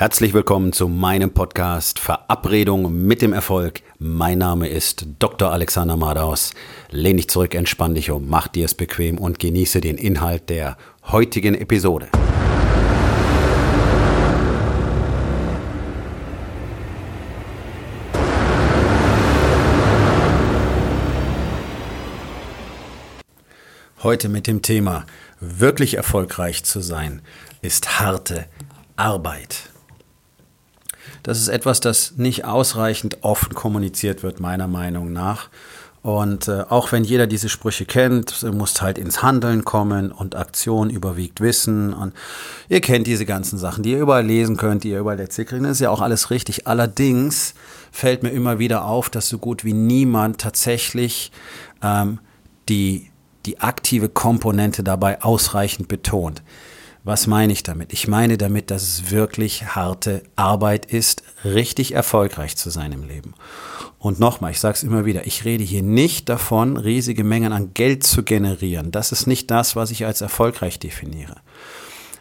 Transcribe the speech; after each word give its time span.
Herzlich 0.00 0.32
willkommen 0.32 0.72
zu 0.72 0.86
meinem 0.86 1.32
Podcast 1.32 1.98
Verabredung 1.98 3.04
mit 3.04 3.20
dem 3.20 3.32
Erfolg. 3.32 3.80
Mein 3.98 4.38
Name 4.38 4.68
ist 4.68 5.04
Dr. 5.18 5.50
Alexander 5.50 5.96
Madaus. 5.96 6.54
Lehn 6.92 7.16
dich 7.16 7.28
zurück, 7.28 7.56
entspann 7.56 7.96
dich 7.96 8.12
um, 8.12 8.28
mach 8.28 8.46
dir 8.46 8.66
es 8.66 8.74
bequem 8.74 9.18
und 9.18 9.40
genieße 9.40 9.80
den 9.80 9.98
Inhalt 9.98 10.50
der 10.50 10.76
heutigen 11.08 11.56
Episode. 11.56 12.10
Heute 24.04 24.28
mit 24.28 24.46
dem 24.46 24.62
Thema 24.62 25.06
wirklich 25.40 25.96
erfolgreich 25.96 26.62
zu 26.62 26.78
sein 26.82 27.20
ist 27.62 27.98
harte 27.98 28.46
Arbeit. 28.94 29.70
Das 31.28 31.38
ist 31.38 31.48
etwas, 31.48 31.80
das 31.80 32.14
nicht 32.16 32.46
ausreichend 32.46 33.18
offen 33.20 33.54
kommuniziert 33.54 34.22
wird, 34.22 34.40
meiner 34.40 34.66
Meinung 34.66 35.12
nach. 35.12 35.50
Und 36.00 36.48
äh, 36.48 36.64
auch 36.70 36.90
wenn 36.90 37.04
jeder 37.04 37.26
diese 37.26 37.50
Sprüche 37.50 37.84
kennt, 37.84 38.42
muss 38.54 38.80
halt 38.80 38.96
ins 38.96 39.22
Handeln 39.22 39.62
kommen 39.62 40.10
und 40.10 40.34
Aktion 40.34 40.88
überwiegt 40.88 41.42
Wissen. 41.42 41.92
Und 41.92 42.14
ihr 42.70 42.80
kennt 42.80 43.06
diese 43.06 43.26
ganzen 43.26 43.58
Sachen, 43.58 43.82
die 43.82 43.90
ihr 43.90 43.98
überall 43.98 44.24
lesen 44.24 44.56
könnt, 44.56 44.84
die 44.84 44.88
ihr 44.88 45.00
überall 45.00 45.20
erzählt 45.20 45.48
kriegt. 45.48 45.62
Das 45.62 45.72
ist 45.72 45.80
ja 45.80 45.90
auch 45.90 46.00
alles 46.00 46.30
richtig. 46.30 46.66
Allerdings 46.66 47.52
fällt 47.92 48.22
mir 48.22 48.30
immer 48.30 48.58
wieder 48.58 48.86
auf, 48.86 49.10
dass 49.10 49.28
so 49.28 49.36
gut 49.36 49.66
wie 49.66 49.74
niemand 49.74 50.40
tatsächlich 50.40 51.30
ähm, 51.82 52.20
die, 52.70 53.10
die 53.44 53.60
aktive 53.60 54.08
Komponente 54.08 54.82
dabei 54.82 55.20
ausreichend 55.20 55.88
betont. 55.88 56.40
Was 57.08 57.26
meine 57.26 57.54
ich 57.54 57.62
damit? 57.62 57.94
Ich 57.94 58.06
meine 58.06 58.36
damit, 58.36 58.70
dass 58.70 58.82
es 58.82 59.10
wirklich 59.10 59.74
harte 59.74 60.22
Arbeit 60.36 60.84
ist, 60.84 61.22
richtig 61.42 61.92
erfolgreich 61.92 62.54
zu 62.58 62.68
sein 62.68 62.92
im 62.92 63.02
Leben. 63.02 63.32
Und 63.98 64.20
nochmal, 64.20 64.50
ich 64.50 64.60
sage 64.60 64.74
es 64.74 64.82
immer 64.82 65.06
wieder, 65.06 65.26
ich 65.26 65.46
rede 65.46 65.64
hier 65.64 65.82
nicht 65.82 66.28
davon, 66.28 66.76
riesige 66.76 67.24
Mengen 67.24 67.54
an 67.54 67.72
Geld 67.72 68.04
zu 68.04 68.24
generieren. 68.24 68.90
Das 68.90 69.10
ist 69.10 69.26
nicht 69.26 69.50
das, 69.50 69.74
was 69.74 69.90
ich 69.90 70.04
als 70.04 70.20
erfolgreich 70.20 70.80
definiere. 70.80 71.36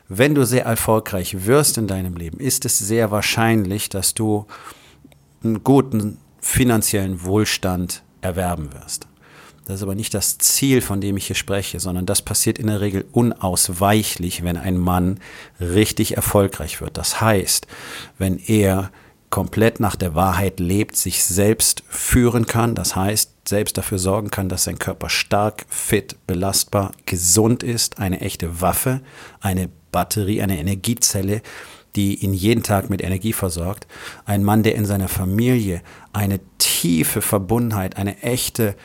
Wenn 0.08 0.36
du 0.36 0.46
sehr 0.46 0.64
erfolgreich 0.64 1.46
wirst 1.46 1.78
in 1.78 1.88
deinem 1.88 2.16
Leben, 2.16 2.40
ist 2.40 2.64
es 2.64 2.80
sehr 2.80 3.12
wahrscheinlich, 3.12 3.90
dass 3.90 4.14
du 4.14 4.48
einen 5.44 5.66
guten 5.66 6.18
finanziellen 6.40 7.26
Wohlstand 7.26 8.04
erwerben 8.22 8.72
wirst. 8.72 9.06
Das 9.68 9.76
ist 9.76 9.84
aber 9.84 9.96
nicht 9.96 10.14
das 10.14 10.38
Ziel, 10.38 10.80
von 10.80 11.02
dem 11.02 11.18
ich 11.18 11.28
hier 11.28 11.36
spreche, 11.36 11.82
sondern 11.82 12.06
das 12.06 12.22
passiert 12.22 12.58
in 12.58 12.68
der 12.68 12.80
Regel 12.80 13.04
unausweichlich, 13.12 14.42
wenn 14.46 14.56
ein 14.56 14.78
Mann 14.78 15.20
richtig 15.60 16.16
erfolgreich 16.16 16.80
wird. 16.80 16.96
Das 16.96 17.20
heißt, 17.20 17.68
wenn 18.18 18.38
er 18.38 18.92
komplett 19.30 19.82
nach 19.82 19.98
der 19.98 20.16
Wahrheit 20.16 20.62
lebt, 20.62 20.96
sich 20.96 21.22
selbst 21.26 21.84
führen 21.90 22.46
kann, 22.46 22.76
das 22.76 22.96
heißt, 22.96 23.34
selbst 23.46 23.78
dafür 23.78 24.00
sorgen 24.00 24.32
kann, 24.32 24.48
dass 24.48 24.64
sein 24.64 24.80
Körper 24.80 25.10
stark, 25.10 25.66
fit, 25.68 26.16
belastbar, 26.28 26.94
gesund 27.06 27.62
ist, 27.62 28.00
eine 28.00 28.22
echte 28.22 28.62
Waffe, 28.62 29.02
eine 29.42 29.68
Batterie, 29.92 30.42
eine 30.42 30.60
Energiezelle, 30.60 31.42
die 31.98 32.24
ihn 32.24 32.34
jeden 32.34 32.64
Tag 32.64 32.90
mit 32.90 33.02
Energie 33.02 33.34
versorgt. 33.34 33.86
Ein 34.24 34.46
Mann, 34.46 34.64
der 34.64 34.76
in 34.76 34.86
seiner 34.86 35.10
Familie 35.10 35.82
eine 36.14 36.40
tiefe 36.58 37.22
Verbundenheit, 37.22 37.98
eine 37.98 38.22
echte 38.22 38.76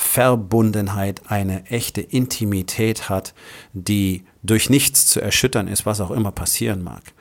Verbundenheit, 0.00 1.20
eine 1.28 1.66
echte 1.66 2.00
Intimität 2.00 3.10
hat, 3.10 3.34
die 3.74 4.24
durch 4.42 4.70
nichts 4.70 5.06
zu 5.06 5.20
erschüttern 5.20 5.68
ist, 5.68 5.84
was 5.84 6.00
auch 6.00 6.10
immer 6.10 6.32
passieren 6.32 6.82
mag. 6.82 7.12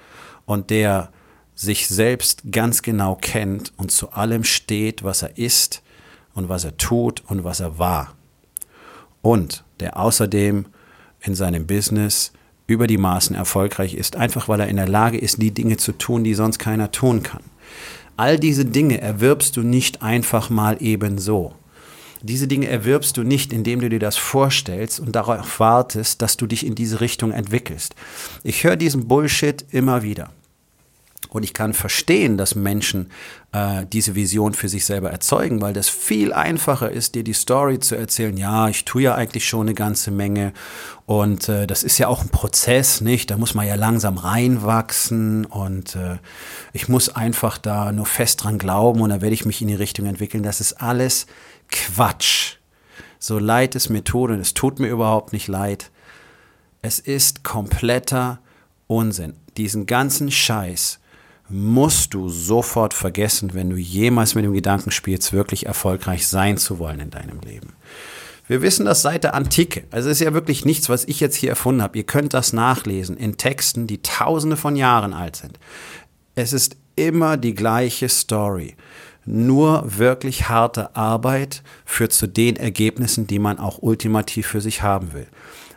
Und 0.45 0.69
der 0.69 1.11
sich 1.53 1.89
selbst 1.89 2.51
ganz 2.51 2.81
genau 2.81 3.15
kennt 3.15 3.73
und 3.75 3.91
zu 3.91 4.13
allem 4.13 4.45
steht, 4.45 5.03
was 5.03 5.21
er 5.23 5.37
ist 5.37 5.83
und 6.33 6.47
was 6.47 6.63
er 6.63 6.77
tut 6.77 7.21
und 7.27 7.43
was 7.43 7.59
er 7.59 7.77
war. 7.77 8.15
Und 9.21 9.65
der 9.81 9.99
außerdem 9.99 10.65
in 11.19 11.35
seinem 11.35 11.67
Business 11.67 12.31
über 12.65 12.87
die 12.87 12.97
Maßen 12.97 13.35
erfolgreich 13.35 13.93
ist, 13.93 14.15
einfach 14.15 14.47
weil 14.47 14.61
er 14.61 14.69
in 14.69 14.77
der 14.77 14.87
Lage 14.87 15.17
ist, 15.17 15.41
die 15.41 15.51
Dinge 15.51 15.75
zu 15.75 15.91
tun, 15.91 16.23
die 16.23 16.33
sonst 16.33 16.59
keiner 16.59 16.91
tun 16.91 17.23
kann. 17.23 17.43
All 18.15 18.39
diese 18.39 18.63
Dinge 18.65 19.01
erwirbst 19.01 19.57
du 19.57 19.63
nicht 19.63 20.01
einfach 20.01 20.49
mal 20.49 20.77
ebenso. 20.79 21.55
Diese 22.21 22.47
Dinge 22.47 22.67
erwirbst 22.67 23.15
du 23.17 23.23
nicht, 23.23 23.53
indem 23.53 23.79
du 23.79 23.89
dir 23.89 23.99
das 23.99 24.17
vorstellst 24.17 24.99
und 24.99 25.15
darauf 25.15 25.59
wartest, 25.59 26.21
dass 26.21 26.35
du 26.37 26.47
dich 26.47 26.65
in 26.65 26.75
diese 26.75 26.99
Richtung 27.01 27.31
entwickelst. 27.31 27.95
Ich 28.43 28.63
höre 28.63 28.75
diesen 28.75 29.07
Bullshit 29.07 29.65
immer 29.71 30.03
wieder. 30.03 30.31
Und 31.29 31.43
ich 31.43 31.53
kann 31.53 31.73
verstehen, 31.73 32.37
dass 32.37 32.55
Menschen 32.55 33.11
äh, 33.51 33.85
diese 33.85 34.15
Vision 34.15 34.55
für 34.55 34.67
sich 34.67 34.85
selber 34.85 35.11
erzeugen, 35.11 35.61
weil 35.61 35.73
das 35.73 35.87
viel 35.87 36.33
einfacher 36.33 36.89
ist, 36.89 37.13
dir 37.13 37.23
die 37.23 37.33
Story 37.33 37.79
zu 37.79 37.95
erzählen. 37.95 38.35
Ja, 38.35 38.67
ich 38.67 38.83
tue 38.83 39.03
ja 39.03 39.15
eigentlich 39.15 39.47
schon 39.47 39.67
eine 39.67 39.75
ganze 39.75 40.09
Menge. 40.09 40.53
Und 41.05 41.47
äh, 41.47 41.67
das 41.67 41.83
ist 41.83 41.99
ja 41.99 42.07
auch 42.07 42.23
ein 42.23 42.29
Prozess, 42.29 43.01
nicht? 43.01 43.29
Da 43.29 43.37
muss 43.37 43.53
man 43.53 43.67
ja 43.67 43.75
langsam 43.75 44.17
reinwachsen. 44.17 45.45
Und 45.45 45.95
äh, 45.95 46.17
ich 46.73 46.89
muss 46.89 47.09
einfach 47.09 47.59
da 47.59 47.91
nur 47.91 48.07
fest 48.07 48.43
dran 48.43 48.57
glauben 48.57 49.01
und 49.01 49.09
dann 49.09 49.21
werde 49.21 49.35
ich 49.35 49.45
mich 49.45 49.61
in 49.61 49.67
die 49.67 49.75
Richtung 49.75 50.07
entwickeln. 50.07 50.41
Das 50.41 50.59
ist 50.59 50.81
alles 50.81 51.27
Quatsch. 51.71 52.55
So 53.19 53.39
leid 53.39 53.75
es 53.75 53.89
mir 53.89 54.03
tut, 54.03 54.31
und 54.31 54.39
es 54.39 54.53
tut 54.53 54.79
mir 54.79 54.89
überhaupt 54.89 55.33
nicht 55.33 55.47
leid. 55.47 55.91
Es 56.81 56.99
ist 56.99 57.43
kompletter 57.43 58.39
Unsinn. 58.87 59.33
Diesen 59.57 59.85
ganzen 59.85 60.31
Scheiß 60.31 60.99
musst 61.49 62.13
du 62.13 62.29
sofort 62.29 62.93
vergessen, 62.93 63.53
wenn 63.53 63.69
du 63.69 63.75
jemals 63.75 64.35
mit 64.35 64.45
dem 64.45 64.53
Gedanken 64.53 64.91
spielst, 64.91 65.33
wirklich 65.33 65.65
erfolgreich 65.65 66.27
sein 66.27 66.57
zu 66.57 66.79
wollen 66.79 66.99
in 66.99 67.09
deinem 67.09 67.39
Leben. 67.41 67.73
Wir 68.47 68.61
wissen 68.61 68.85
das 68.85 69.01
seit 69.01 69.23
der 69.23 69.35
Antike. 69.35 69.83
Also 69.91 70.09
es 70.09 70.19
ist 70.19 70.25
ja 70.25 70.33
wirklich 70.33 70.65
nichts, 70.65 70.89
was 70.89 71.05
ich 71.05 71.19
jetzt 71.19 71.35
hier 71.35 71.49
erfunden 71.49 71.83
habe. 71.83 71.97
Ihr 71.97 72.03
könnt 72.03 72.33
das 72.33 72.53
nachlesen 72.53 73.15
in 73.17 73.37
Texten, 73.37 73.85
die 73.85 74.01
tausende 74.01 74.57
von 74.57 74.75
Jahren 74.75 75.13
alt 75.13 75.35
sind. 75.35 75.59
Es 76.33 76.53
ist 76.53 76.75
immer 76.95 77.37
die 77.37 77.53
gleiche 77.53 78.09
Story. 78.09 78.75
Nur 79.31 79.83
wirklich 79.99 80.49
harte 80.49 80.95
Arbeit 80.95 81.61
führt 81.85 82.13
zu 82.13 82.25
den 82.25 82.55
Ergebnissen, 82.55 83.27
die 83.27 83.37
man 83.37 83.59
auch 83.59 83.77
ultimativ 83.79 84.47
für 84.47 84.59
sich 84.59 84.81
haben 84.81 85.13
will. 85.13 85.27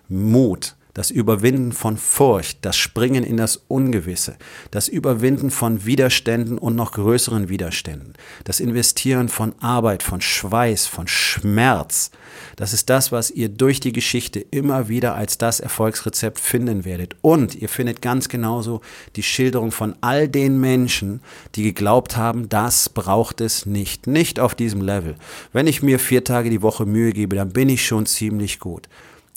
Mut, 0.09 0.75
das 0.95 1.11
Überwinden 1.11 1.73
von 1.73 1.97
Furcht, 1.97 2.59
das 2.63 2.77
Springen 2.77 3.25
in 3.25 3.37
das 3.37 3.63
Ungewisse, 3.69 4.37
das 4.71 4.89
Überwinden 4.89 5.51
von 5.51 5.85
Widerständen 5.85 6.59
und 6.59 6.77
noch 6.77 6.93
größeren 6.93 7.49
Widerständen, 7.49 8.15
das 8.45 8.61
Investieren 8.61 9.29
von 9.29 9.55
Arbeit, 9.61 10.03
von 10.03 10.21
Schweiß, 10.21 10.87
von 10.87 11.09
Schmerz, 11.09 12.11
das 12.57 12.73
ist 12.73 12.91
das, 12.91 13.13
was 13.13 13.31
ihr 13.31 13.49
durch 13.49 13.81
die 13.81 13.93
Geschichte 13.93 14.41
immer 14.41 14.89
wieder 14.89 15.15
als 15.15 15.39
das 15.39 15.61
Erfolgsrezept 15.61 16.39
finden 16.39 16.85
werdet. 16.85 17.17
Und 17.21 17.55
ihr 17.55 17.69
findet 17.69 18.03
ganz 18.03 18.29
genauso 18.29 18.81
die 19.17 19.23
Schilderung 19.23 19.71
von 19.71 19.95
all 20.01 20.29
den 20.29 20.61
Menschen, 20.61 21.21
die 21.55 21.63
geglaubt 21.63 22.17
haben, 22.17 22.49
das 22.49 22.89
braucht 22.89 23.41
es 23.41 23.67
nicht, 23.67 24.07
nicht 24.07 24.41
auf 24.41 24.55
diesem 24.55 24.83
Level. 24.83 25.17
Wenn 25.53 25.67
ich 25.67 25.83
mir 25.83 25.99
vier 25.99 26.25
Tage 26.25 26.51
die 26.51 26.63
Woche 26.63 26.87
Mühe 26.87 27.13
gebe, 27.13 27.37
dann 27.37 27.53
bin 27.53 27.69
ich 27.69 27.87
schon 27.87 28.07
ziemlich 28.07 28.59
gut. 28.59 28.89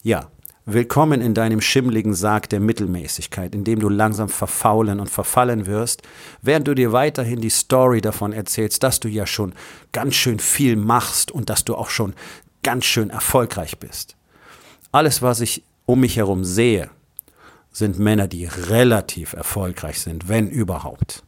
Ja, 0.04 0.30
Willkommen 0.68 1.22
in 1.22 1.36
deinem 1.36 1.62
schimmligen 1.62 2.16
Sarg 2.16 2.50
der 2.50 2.60
Mittelmäßigkeit, 2.60 3.54
in 3.54 3.64
dem 3.64 3.80
du 3.80 3.88
langsam 3.88 4.30
verfaulen 4.30 5.00
und 5.00 5.12
verfallen 5.12 5.68
wirst, 5.68 6.02
während 6.42 6.68
du 6.68 6.74
dir 6.74 6.92
weiterhin 6.92 7.40
die 7.40 7.52
Story 7.52 8.02
davon 8.02 8.34
erzählst, 8.34 8.82
dass 8.82 9.00
du 9.00 9.08
ja 9.08 9.28
schon 9.28 9.54
ganz 9.92 10.16
schön 10.16 10.40
viel 10.40 10.76
machst 10.76 11.32
und 11.32 11.52
dass 11.52 11.66
du 11.66 11.76
auch 11.76 11.92
schon 11.92 12.16
ganz 12.64 12.86
schön 12.86 13.12
erfolgreich 13.12 13.78
bist. 13.78 14.16
Alles, 14.92 15.22
was 15.22 15.40
ich 15.40 15.62
um 15.86 16.00
mich 16.00 16.18
herum 16.18 16.44
sehe, 16.44 16.90
sind 17.72 18.00
Männer, 18.00 18.28
die 18.28 18.46
relativ 18.46 19.34
erfolgreich 19.34 20.00
sind, 20.00 20.30
wenn 20.30 20.50
überhaupt 20.50 21.24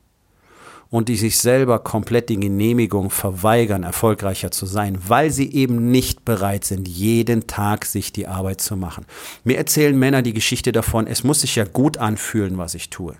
und 0.89 1.09
die 1.09 1.15
sich 1.15 1.37
selber 1.37 1.79
komplett 1.79 2.29
die 2.29 2.39
Genehmigung 2.39 3.09
verweigern, 3.09 3.83
erfolgreicher 3.83 4.51
zu 4.51 4.65
sein, 4.65 4.97
weil 5.07 5.31
sie 5.31 5.51
eben 5.53 5.91
nicht 5.91 6.25
bereit 6.25 6.63
sind, 6.63 6.87
jeden 6.87 7.47
Tag 7.47 7.85
sich 7.85 8.13
die 8.13 8.27
Arbeit 8.27 8.61
zu 8.61 8.77
machen. 8.77 9.05
Mir 9.43 9.57
erzählen 9.57 9.97
Männer 9.97 10.21
die 10.21 10.33
Geschichte 10.33 10.71
davon, 10.71 11.07
es 11.07 11.23
muss 11.23 11.41
sich 11.41 11.55
ja 11.55 11.65
gut 11.65 11.97
anfühlen, 11.97 12.57
was 12.57 12.73
ich 12.73 12.89
tue. 12.89 13.15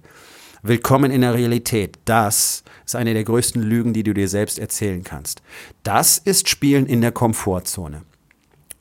Willkommen 0.64 1.12
in 1.12 1.22
der 1.22 1.34
Realität. 1.34 2.00
Das 2.06 2.64
ist 2.86 2.96
eine 2.96 3.14
der 3.14 3.24
größten 3.24 3.62
Lügen, 3.62 3.94
die 3.94 4.04
du 4.04 4.14
dir 4.14 4.28
selbst 4.28 4.58
erzählen 4.58 5.04
kannst. 5.04 5.42
Das 5.84 6.18
ist 6.18 6.50
Spielen 6.50 6.88
in 6.88 7.02
der 7.02 7.12
Komfortzone. 7.12 8.02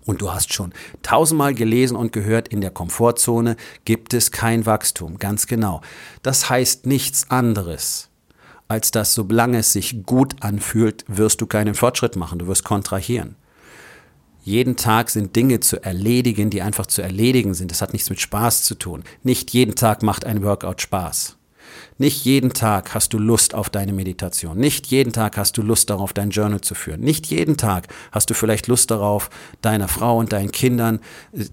Und 0.07 0.23
du 0.23 0.33
hast 0.33 0.55
schon 0.55 0.73
tausendmal 1.03 1.53
gelesen 1.53 1.97
und 1.97 2.13
gehört, 2.13 2.49
in 2.49 2.61
der 2.61 2.71
Komfortzone 2.71 3.57
gibt 3.85 4.15
es 4.15 4.31
kein 4.31 4.65
Wachstum. 4.65 5.19
Ganz 5.19 5.49
genau. 5.49 5.83
Das 6.23 6.49
heißt 6.49 6.87
nichts 6.87 7.29
anderes 7.29 8.09
als 8.69 8.91
dass 8.91 9.15
solange 9.15 9.59
es 9.59 9.73
sich 9.73 10.05
gut 10.05 10.35
anfühlt, 10.41 11.05
wirst 11.09 11.41
du 11.41 11.47
keinen 11.47 11.75
Fortschritt 11.75 12.17
machen, 12.17 12.39
du 12.39 12.47
wirst 12.47 12.65
kontrahieren. 12.65 13.37
Jeden 14.43 14.77
Tag 14.77 15.11
sind 15.11 15.35
Dinge 15.35 15.59
zu 15.59 15.83
erledigen, 15.83 16.51
die 16.51 16.63
einfach 16.63 16.87
zu 16.87 17.03
erledigen 17.03 17.53
sind. 17.53 17.73
Das 17.73 17.83
hat 17.83 17.93
nichts 17.93 18.11
mit 18.11 18.21
Spaß 18.21 18.63
zu 18.63 18.77
tun. 18.77 19.03
Nicht 19.25 19.53
jeden 19.53 19.75
Tag 19.75 20.05
macht 20.05 20.25
ein 20.25 20.45
Workout 20.45 20.81
Spaß. 20.81 21.37
Nicht 21.99 22.25
jeden 22.25 22.53
Tag 22.53 22.95
hast 22.95 23.13
du 23.13 23.19
Lust 23.19 23.55
auf 23.55 23.71
deine 23.71 23.93
Meditation. 23.93 24.57
Nicht 24.57 24.87
jeden 24.87 25.13
Tag 25.13 25.37
hast 25.37 25.57
du 25.57 25.63
Lust 25.63 25.91
darauf, 25.91 26.13
dein 26.13 26.31
Journal 26.31 26.61
zu 26.61 26.75
führen. 26.75 27.01
Nicht 27.01 27.27
jeden 27.27 27.57
Tag 27.57 27.89
hast 28.13 28.31
du 28.31 28.35
vielleicht 28.35 28.69
Lust 28.69 28.91
darauf, 28.93 29.31
deiner 29.63 29.89
Frau 29.89 30.19
und 30.19 30.33
deinen 30.33 30.53
Kindern 30.53 31.01
äh, 31.33 31.47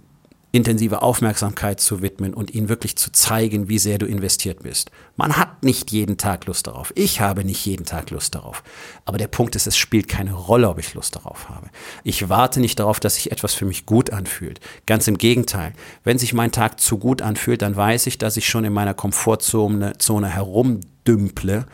intensive 0.53 1.01
Aufmerksamkeit 1.01 1.79
zu 1.81 2.03
widmen 2.03 2.35
und 2.35 2.53
ihnen 2.53 2.69
wirklich 2.69 2.95
zu 2.95 3.11
zeigen, 3.11 3.69
wie 3.69 3.79
sehr 3.79 3.97
du 3.97 4.05
investiert 4.05 4.61
bist. 4.61 4.91
Man 5.17 5.35
hat 5.35 5.63
nicht 5.63 5.91
jeden 5.91 6.17
Tag 6.17 6.45
Lust 6.45 6.67
darauf. 6.67 6.93
Ich 6.95 7.19
habe 7.19 7.43
nicht 7.43 7.65
jeden 7.65 7.85
Tag 7.85 8.11
Lust 8.11 8.35
darauf. 8.35 8.63
Aber 9.03 9.17
der 9.17 9.27
Punkt 9.27 9.55
ist, 9.55 9.65
es 9.65 9.75
spielt 9.75 10.07
keine 10.07 10.33
Rolle, 10.33 10.69
ob 10.69 10.77
ich 10.77 10.93
Lust 10.93 11.15
darauf 11.15 11.49
habe. 11.49 11.69
Ich 12.03 12.29
warte 12.29 12.59
nicht 12.59 12.79
darauf, 12.79 12.99
dass 12.99 13.15
sich 13.15 13.31
etwas 13.31 13.55
für 13.55 13.65
mich 13.65 13.87
gut 13.87 14.11
anfühlt. 14.11 14.59
Ganz 14.85 15.07
im 15.07 15.17
Gegenteil. 15.17 15.73
Wenn 16.03 16.19
sich 16.19 16.35
mein 16.35 16.51
Tag 16.51 16.79
zu 16.79 16.99
gut 16.99 17.23
anfühlt, 17.23 17.63
dann 17.63 17.75
weiß 17.75 18.05
ich, 18.05 18.19
dass 18.19 18.37
ich 18.37 18.47
schon 18.47 18.63
in 18.63 18.73
meiner 18.73 18.93
Komfortzone 18.93 19.97
Zone 19.97 20.27
herumdümple 20.29 21.65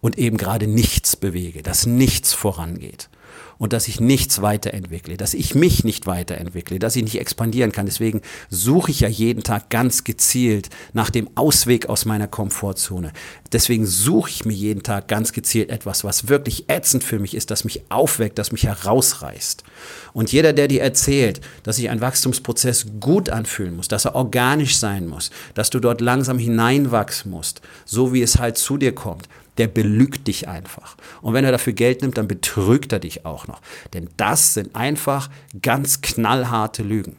und 0.00 0.16
eben 0.16 0.36
gerade 0.36 0.68
nichts 0.68 1.16
bewege, 1.16 1.64
dass 1.64 1.86
nichts 1.86 2.34
vorangeht 2.34 3.10
und 3.58 3.72
dass 3.72 3.88
ich 3.88 4.00
nichts 4.00 4.40
weiterentwickle, 4.40 5.16
dass 5.16 5.34
ich 5.34 5.54
mich 5.54 5.84
nicht 5.84 6.06
weiterentwickle, 6.06 6.78
dass 6.78 6.96
ich 6.96 7.02
nicht 7.02 7.20
expandieren 7.20 7.72
kann. 7.72 7.86
Deswegen 7.86 8.22
suche 8.50 8.90
ich 8.90 9.00
ja 9.00 9.08
jeden 9.08 9.42
Tag 9.42 9.68
ganz 9.70 10.04
gezielt 10.04 10.70
nach 10.92 11.10
dem 11.10 11.28
Ausweg 11.34 11.88
aus 11.88 12.04
meiner 12.04 12.28
Komfortzone. 12.28 13.12
Deswegen 13.52 13.86
suche 13.86 14.30
ich 14.30 14.44
mir 14.44 14.54
jeden 14.54 14.82
Tag 14.82 15.08
ganz 15.08 15.32
gezielt 15.32 15.70
etwas, 15.70 16.04
was 16.04 16.28
wirklich 16.28 16.68
ätzend 16.68 17.02
für 17.02 17.18
mich 17.18 17.34
ist, 17.34 17.50
das 17.50 17.64
mich 17.64 17.82
aufweckt, 17.90 18.38
das 18.38 18.52
mich 18.52 18.64
herausreißt. 18.64 19.64
Und 20.12 20.32
jeder, 20.32 20.52
der 20.52 20.68
dir 20.68 20.82
erzählt, 20.82 21.40
dass 21.62 21.76
sich 21.76 21.90
ein 21.90 22.00
Wachstumsprozess 22.00 22.86
gut 23.00 23.30
anfühlen 23.30 23.76
muss, 23.76 23.88
dass 23.88 24.04
er 24.04 24.14
organisch 24.14 24.76
sein 24.78 25.06
muss, 25.06 25.30
dass 25.54 25.70
du 25.70 25.80
dort 25.80 26.00
langsam 26.00 26.38
hineinwachsen 26.38 27.30
musst, 27.30 27.60
so 27.84 28.12
wie 28.12 28.22
es 28.22 28.38
halt 28.38 28.58
zu 28.58 28.76
dir 28.76 28.94
kommt, 28.94 29.28
der 29.58 29.68
belügt 29.68 30.26
dich 30.26 30.48
einfach. 30.48 30.96
Und 31.20 31.34
wenn 31.34 31.44
er 31.44 31.52
dafür 31.52 31.72
Geld 31.72 32.02
nimmt, 32.02 32.16
dann 32.16 32.28
betrügt 32.28 32.92
er 32.92 33.00
dich 33.00 33.26
auch 33.26 33.46
noch. 33.46 33.60
Denn 33.92 34.08
das 34.16 34.54
sind 34.54 34.74
einfach 34.74 35.28
ganz 35.60 36.00
knallharte 36.00 36.82
Lügen. 36.82 37.16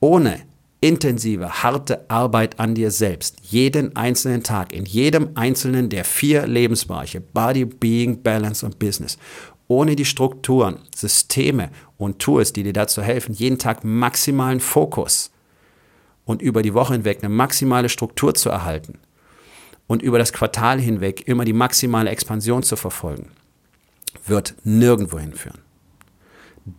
Ohne 0.00 0.40
intensive, 0.80 1.62
harte 1.62 2.08
Arbeit 2.08 2.60
an 2.60 2.74
dir 2.74 2.90
selbst, 2.90 3.36
jeden 3.42 3.96
einzelnen 3.96 4.44
Tag, 4.44 4.72
in 4.72 4.84
jedem 4.84 5.30
einzelnen 5.34 5.88
der 5.88 6.04
vier 6.04 6.46
Lebensbereiche, 6.46 7.20
Body, 7.20 7.64
Being, 7.64 8.22
Balance 8.22 8.64
und 8.64 8.78
Business, 8.78 9.18
ohne 9.66 9.96
die 9.96 10.04
Strukturen, 10.04 10.78
Systeme 10.94 11.70
und 11.96 12.20
Tools, 12.20 12.52
die 12.52 12.62
dir 12.62 12.72
dazu 12.72 13.02
helfen, 13.02 13.34
jeden 13.34 13.58
Tag 13.58 13.84
maximalen 13.84 14.60
Fokus 14.60 15.30
und 16.24 16.42
über 16.42 16.62
die 16.62 16.74
Woche 16.74 16.92
hinweg 16.94 17.18
eine 17.22 17.34
maximale 17.34 17.88
Struktur 17.88 18.34
zu 18.34 18.48
erhalten, 18.48 18.98
und 19.88 20.02
über 20.02 20.18
das 20.18 20.32
Quartal 20.32 20.80
hinweg 20.80 21.26
immer 21.26 21.44
die 21.44 21.52
maximale 21.52 22.10
Expansion 22.10 22.62
zu 22.62 22.76
verfolgen, 22.76 23.32
wird 24.24 24.54
nirgendwo 24.62 25.18
hinführen. 25.18 25.58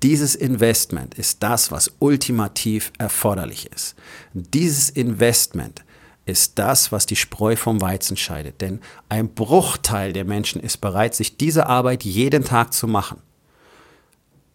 Dieses 0.03 0.35
Investment 0.35 1.15
ist 1.15 1.41
das, 1.43 1.71
was 1.71 1.91
ultimativ 1.99 2.93
erforderlich 2.99 3.69
ist. 3.73 3.95
Dieses 4.33 4.89
Investment 4.91 5.83
ist 6.25 6.59
das, 6.59 6.91
was 6.91 7.07
die 7.07 7.15
Spreu 7.15 7.55
vom 7.55 7.81
Weizen 7.81 8.15
scheidet. 8.15 8.61
Denn 8.61 8.79
ein 9.09 9.33
Bruchteil 9.33 10.13
der 10.13 10.25
Menschen 10.25 10.61
ist 10.61 10.77
bereit, 10.77 11.15
sich 11.15 11.37
diese 11.37 11.65
Arbeit 11.65 12.03
jeden 12.03 12.45
Tag 12.45 12.71
zu 12.73 12.87
machen. 12.87 13.21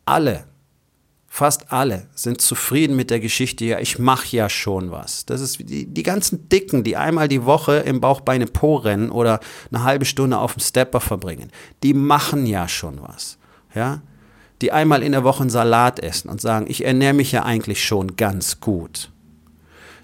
Alle 0.04 0.44
Fast 1.36 1.72
alle 1.72 2.06
sind 2.14 2.40
zufrieden 2.40 2.94
mit 2.94 3.10
der 3.10 3.18
Geschichte, 3.18 3.64
ja, 3.64 3.80
ich 3.80 3.98
mache 3.98 4.36
ja 4.36 4.48
schon 4.48 4.92
was. 4.92 5.26
Das 5.26 5.40
ist 5.40 5.58
die, 5.68 5.84
die 5.84 6.02
ganzen 6.04 6.48
Dicken, 6.48 6.84
die 6.84 6.96
einmal 6.96 7.26
die 7.26 7.44
Woche 7.44 7.78
im 7.78 8.00
Bauch 8.00 8.20
Beine 8.20 8.46
Po 8.46 8.76
rennen 8.76 9.10
oder 9.10 9.40
eine 9.72 9.82
halbe 9.82 10.04
Stunde 10.04 10.38
auf 10.38 10.54
dem 10.54 10.60
Stepper 10.60 11.00
verbringen. 11.00 11.50
Die 11.82 11.92
machen 11.92 12.46
ja 12.46 12.68
schon 12.68 13.02
was. 13.02 13.36
Ja? 13.74 14.02
Die 14.62 14.70
einmal 14.70 15.02
in 15.02 15.10
der 15.10 15.24
Woche 15.24 15.40
einen 15.40 15.50
Salat 15.50 15.98
essen 15.98 16.28
und 16.28 16.40
sagen, 16.40 16.66
ich 16.68 16.84
ernähre 16.84 17.14
mich 17.14 17.32
ja 17.32 17.42
eigentlich 17.42 17.82
schon 17.82 18.14
ganz 18.14 18.60
gut. 18.60 19.10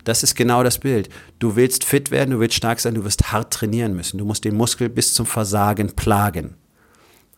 Das 0.03 0.25
ist 0.25 0.35
genau 0.35 0.65
das 0.65 0.79
Bild. 0.79 1.11
Du 1.39 1.55
willst 1.55 1.85
fit 1.85 2.11
werden, 2.11 2.33
du 2.33 2.41
willst 2.41 2.57
stark 2.57 2.81
sein, 2.81 2.95
du 2.95 3.05
wirst 3.05 3.31
hart 3.31 3.53
trainieren 3.53 3.95
müssen. 3.95 4.19
Du 4.19 4.25
musst 4.25 4.45
den 4.45 4.57
Muskel 4.57 4.89
bis 4.89 5.15
zum 5.15 5.27
Versagen 5.27 5.95
plagen. 5.95 6.57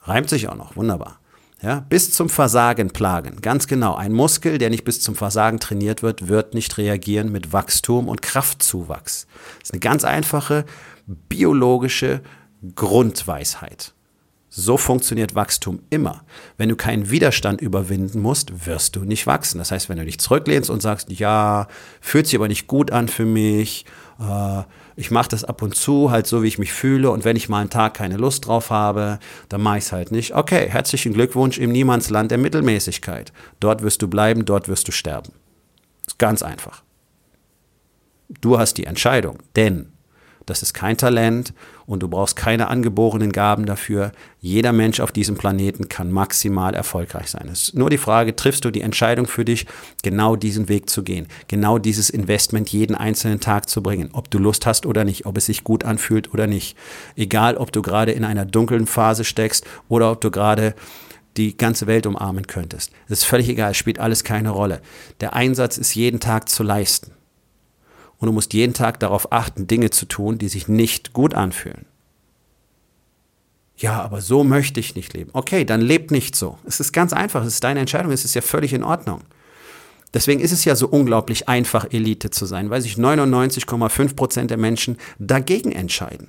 Reimt 0.04 0.30
sich 0.30 0.48
auch 0.48 0.56
noch, 0.56 0.76
wunderbar. 0.76 1.18
Ja, 1.62 1.86
bis 1.88 2.12
zum 2.12 2.28
Versagen 2.28 2.90
plagen. 2.90 3.40
Ganz 3.40 3.68
genau. 3.68 3.94
Ein 3.94 4.12
Muskel, 4.12 4.58
der 4.58 4.68
nicht 4.68 4.82
bis 4.82 5.00
zum 5.00 5.14
Versagen 5.14 5.60
trainiert 5.60 6.02
wird, 6.02 6.26
wird 6.26 6.54
nicht 6.54 6.76
reagieren 6.76 7.30
mit 7.30 7.52
Wachstum 7.52 8.08
und 8.08 8.20
Kraftzuwachs. 8.20 9.28
Das 9.60 9.68
ist 9.68 9.72
eine 9.72 9.80
ganz 9.80 10.02
einfache 10.02 10.64
biologische 11.06 12.20
Grundweisheit. 12.74 13.94
So 14.48 14.76
funktioniert 14.76 15.34
Wachstum 15.34 15.80
immer. 15.88 16.24
Wenn 16.58 16.68
du 16.68 16.76
keinen 16.76 17.10
Widerstand 17.10 17.60
überwinden 17.60 18.20
musst, 18.20 18.66
wirst 18.66 18.96
du 18.96 19.00
nicht 19.04 19.26
wachsen. 19.26 19.58
Das 19.58 19.70
heißt, 19.70 19.88
wenn 19.88 19.98
du 19.98 20.04
dich 20.04 20.18
zurücklehnst 20.18 20.68
und 20.68 20.82
sagst, 20.82 21.10
ja, 21.10 21.68
fühlt 22.00 22.26
sich 22.26 22.36
aber 22.36 22.48
nicht 22.48 22.66
gut 22.66 22.90
an 22.90 23.08
für 23.08 23.24
mich, 23.24 23.86
äh, 24.18 24.62
ich 24.96 25.10
mache 25.10 25.28
das 25.28 25.44
ab 25.44 25.62
und 25.62 25.74
zu, 25.74 26.10
halt 26.10 26.26
so, 26.26 26.42
wie 26.42 26.48
ich 26.48 26.58
mich 26.58 26.72
fühle. 26.72 27.10
Und 27.10 27.24
wenn 27.24 27.36
ich 27.36 27.48
mal 27.48 27.60
einen 27.60 27.70
Tag 27.70 27.94
keine 27.94 28.16
Lust 28.16 28.46
drauf 28.46 28.70
habe, 28.70 29.18
dann 29.48 29.62
mache 29.62 29.78
ich 29.78 29.84
es 29.84 29.92
halt 29.92 30.10
nicht. 30.10 30.34
Okay, 30.34 30.68
herzlichen 30.68 31.12
Glückwunsch 31.12 31.58
im 31.58 31.72
Niemandsland 31.72 32.30
der 32.30 32.38
Mittelmäßigkeit. 32.38 33.32
Dort 33.60 33.82
wirst 33.82 34.02
du 34.02 34.08
bleiben, 34.08 34.44
dort 34.44 34.68
wirst 34.68 34.88
du 34.88 34.92
sterben. 34.92 35.32
Ist 36.06 36.18
ganz 36.18 36.42
einfach. 36.42 36.82
Du 38.40 38.58
hast 38.58 38.74
die 38.74 38.86
Entscheidung, 38.86 39.38
denn 39.56 39.91
das 40.46 40.62
ist 40.62 40.74
kein 40.74 40.96
Talent 40.96 41.54
und 41.86 42.02
du 42.02 42.08
brauchst 42.08 42.36
keine 42.36 42.68
angeborenen 42.68 43.32
Gaben 43.32 43.66
dafür. 43.66 44.12
Jeder 44.40 44.72
Mensch 44.72 45.00
auf 45.00 45.12
diesem 45.12 45.36
Planeten 45.36 45.88
kann 45.88 46.10
maximal 46.10 46.74
erfolgreich 46.74 47.28
sein. 47.28 47.48
Es 47.50 47.68
ist 47.68 47.74
nur 47.74 47.90
die 47.90 47.98
Frage, 47.98 48.34
triffst 48.34 48.64
du 48.64 48.70
die 48.70 48.80
Entscheidung 48.80 49.26
für 49.26 49.44
dich, 49.44 49.66
genau 50.02 50.36
diesen 50.36 50.68
Weg 50.68 50.90
zu 50.90 51.02
gehen, 51.02 51.26
genau 51.48 51.78
dieses 51.78 52.10
Investment 52.10 52.70
jeden 52.70 52.96
einzelnen 52.96 53.40
Tag 53.40 53.68
zu 53.68 53.82
bringen, 53.82 54.10
ob 54.12 54.30
du 54.30 54.38
Lust 54.38 54.66
hast 54.66 54.86
oder 54.86 55.04
nicht, 55.04 55.26
ob 55.26 55.36
es 55.36 55.46
sich 55.46 55.64
gut 55.64 55.84
anfühlt 55.84 56.32
oder 56.34 56.46
nicht. 56.46 56.76
Egal, 57.16 57.56
ob 57.56 57.72
du 57.72 57.82
gerade 57.82 58.12
in 58.12 58.24
einer 58.24 58.44
dunklen 58.44 58.86
Phase 58.86 59.24
steckst 59.24 59.64
oder 59.88 60.10
ob 60.10 60.20
du 60.20 60.30
gerade 60.30 60.74
die 61.36 61.56
ganze 61.56 61.86
Welt 61.86 62.06
umarmen 62.06 62.46
könntest. 62.46 62.90
Es 63.06 63.20
ist 63.20 63.24
völlig 63.24 63.48
egal, 63.48 63.74
spielt 63.74 63.98
alles 63.98 64.22
keine 64.22 64.50
Rolle. 64.50 64.82
Der 65.20 65.34
Einsatz 65.34 65.78
ist 65.78 65.94
jeden 65.94 66.20
Tag 66.20 66.48
zu 66.48 66.62
leisten 66.62 67.12
und 68.22 68.26
du 68.26 68.32
musst 68.32 68.54
jeden 68.54 68.72
Tag 68.72 69.00
darauf 69.00 69.32
achten, 69.32 69.66
Dinge 69.66 69.90
zu 69.90 70.06
tun, 70.06 70.38
die 70.38 70.48
sich 70.48 70.68
nicht 70.68 71.12
gut 71.12 71.34
anfühlen. 71.34 71.86
Ja, 73.76 74.00
aber 74.00 74.20
so 74.20 74.44
möchte 74.44 74.78
ich 74.78 74.94
nicht 74.94 75.12
leben. 75.12 75.30
Okay, 75.32 75.64
dann 75.64 75.80
leb 75.80 76.12
nicht 76.12 76.36
so. 76.36 76.56
Es 76.64 76.78
ist 76.78 76.92
ganz 76.92 77.12
einfach, 77.12 77.42
es 77.42 77.54
ist 77.54 77.64
deine 77.64 77.80
Entscheidung, 77.80 78.12
es 78.12 78.24
ist 78.24 78.34
ja 78.34 78.40
völlig 78.40 78.74
in 78.74 78.84
Ordnung. 78.84 79.22
Deswegen 80.14 80.40
ist 80.40 80.52
es 80.52 80.64
ja 80.64 80.76
so 80.76 80.86
unglaublich 80.86 81.48
einfach, 81.48 81.86
Elite 81.90 82.30
zu 82.30 82.46
sein, 82.46 82.70
weil 82.70 82.80
sich 82.80 82.94
99,5 82.94 84.14
Prozent 84.14 84.50
der 84.52 84.58
Menschen 84.58 84.98
dagegen 85.18 85.72
entscheiden. 85.72 86.28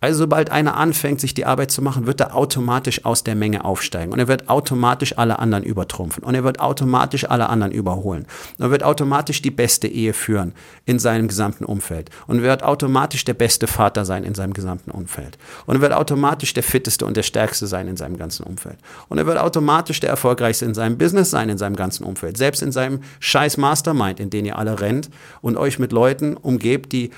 Also 0.00 0.20
sobald 0.20 0.50
einer 0.50 0.76
anfängt, 0.76 1.20
sich 1.20 1.34
die 1.34 1.44
Arbeit 1.44 1.72
zu 1.72 1.82
machen, 1.82 2.06
wird 2.06 2.20
er 2.20 2.36
automatisch 2.36 3.04
aus 3.04 3.24
der 3.24 3.34
Menge 3.34 3.64
aufsteigen. 3.64 4.12
Und 4.12 4.20
er 4.20 4.28
wird 4.28 4.48
automatisch 4.48 5.18
alle 5.18 5.40
anderen 5.40 5.64
übertrumpfen. 5.64 6.22
Und 6.22 6.34
er 6.36 6.44
wird 6.44 6.60
automatisch 6.60 7.28
alle 7.28 7.48
anderen 7.48 7.72
überholen. 7.72 8.26
Und 8.58 8.64
er 8.64 8.70
wird 8.70 8.84
automatisch 8.84 9.42
die 9.42 9.50
beste 9.50 9.88
Ehe 9.88 10.12
führen 10.12 10.52
in 10.86 11.00
seinem 11.00 11.26
gesamten 11.26 11.64
Umfeld. 11.64 12.10
Und 12.28 12.38
er 12.38 12.42
wird 12.44 12.62
automatisch 12.62 13.24
der 13.24 13.34
beste 13.34 13.66
Vater 13.66 14.04
sein 14.04 14.22
in 14.22 14.34
seinem 14.34 14.52
gesamten 14.52 14.92
Umfeld. 14.92 15.36
Und 15.66 15.76
er 15.76 15.80
wird 15.80 15.92
automatisch 15.92 16.54
der 16.54 16.62
fitteste 16.62 17.04
und 17.04 17.16
der 17.16 17.24
stärkste 17.24 17.66
sein 17.66 17.88
in 17.88 17.96
seinem 17.96 18.16
ganzen 18.16 18.44
Umfeld. 18.44 18.78
Und 19.08 19.18
er 19.18 19.26
wird 19.26 19.38
automatisch 19.38 19.98
der 19.98 20.10
erfolgreichste 20.10 20.64
in 20.64 20.74
seinem 20.74 20.96
Business 20.96 21.30
sein 21.30 21.48
in 21.48 21.58
seinem 21.58 21.76
ganzen 21.76 22.04
Umfeld, 22.04 22.36
selbst 22.36 22.62
in 22.62 22.70
seinem 22.70 23.00
scheiß 23.18 23.56
Mastermind, 23.56 24.20
in 24.20 24.30
den 24.30 24.44
ihr 24.44 24.58
alle 24.58 24.80
rennt 24.80 25.10
und 25.40 25.56
euch 25.56 25.78
mit 25.78 25.90
Leuten 25.90 26.36
umgebt, 26.36 26.92
die 26.92 27.10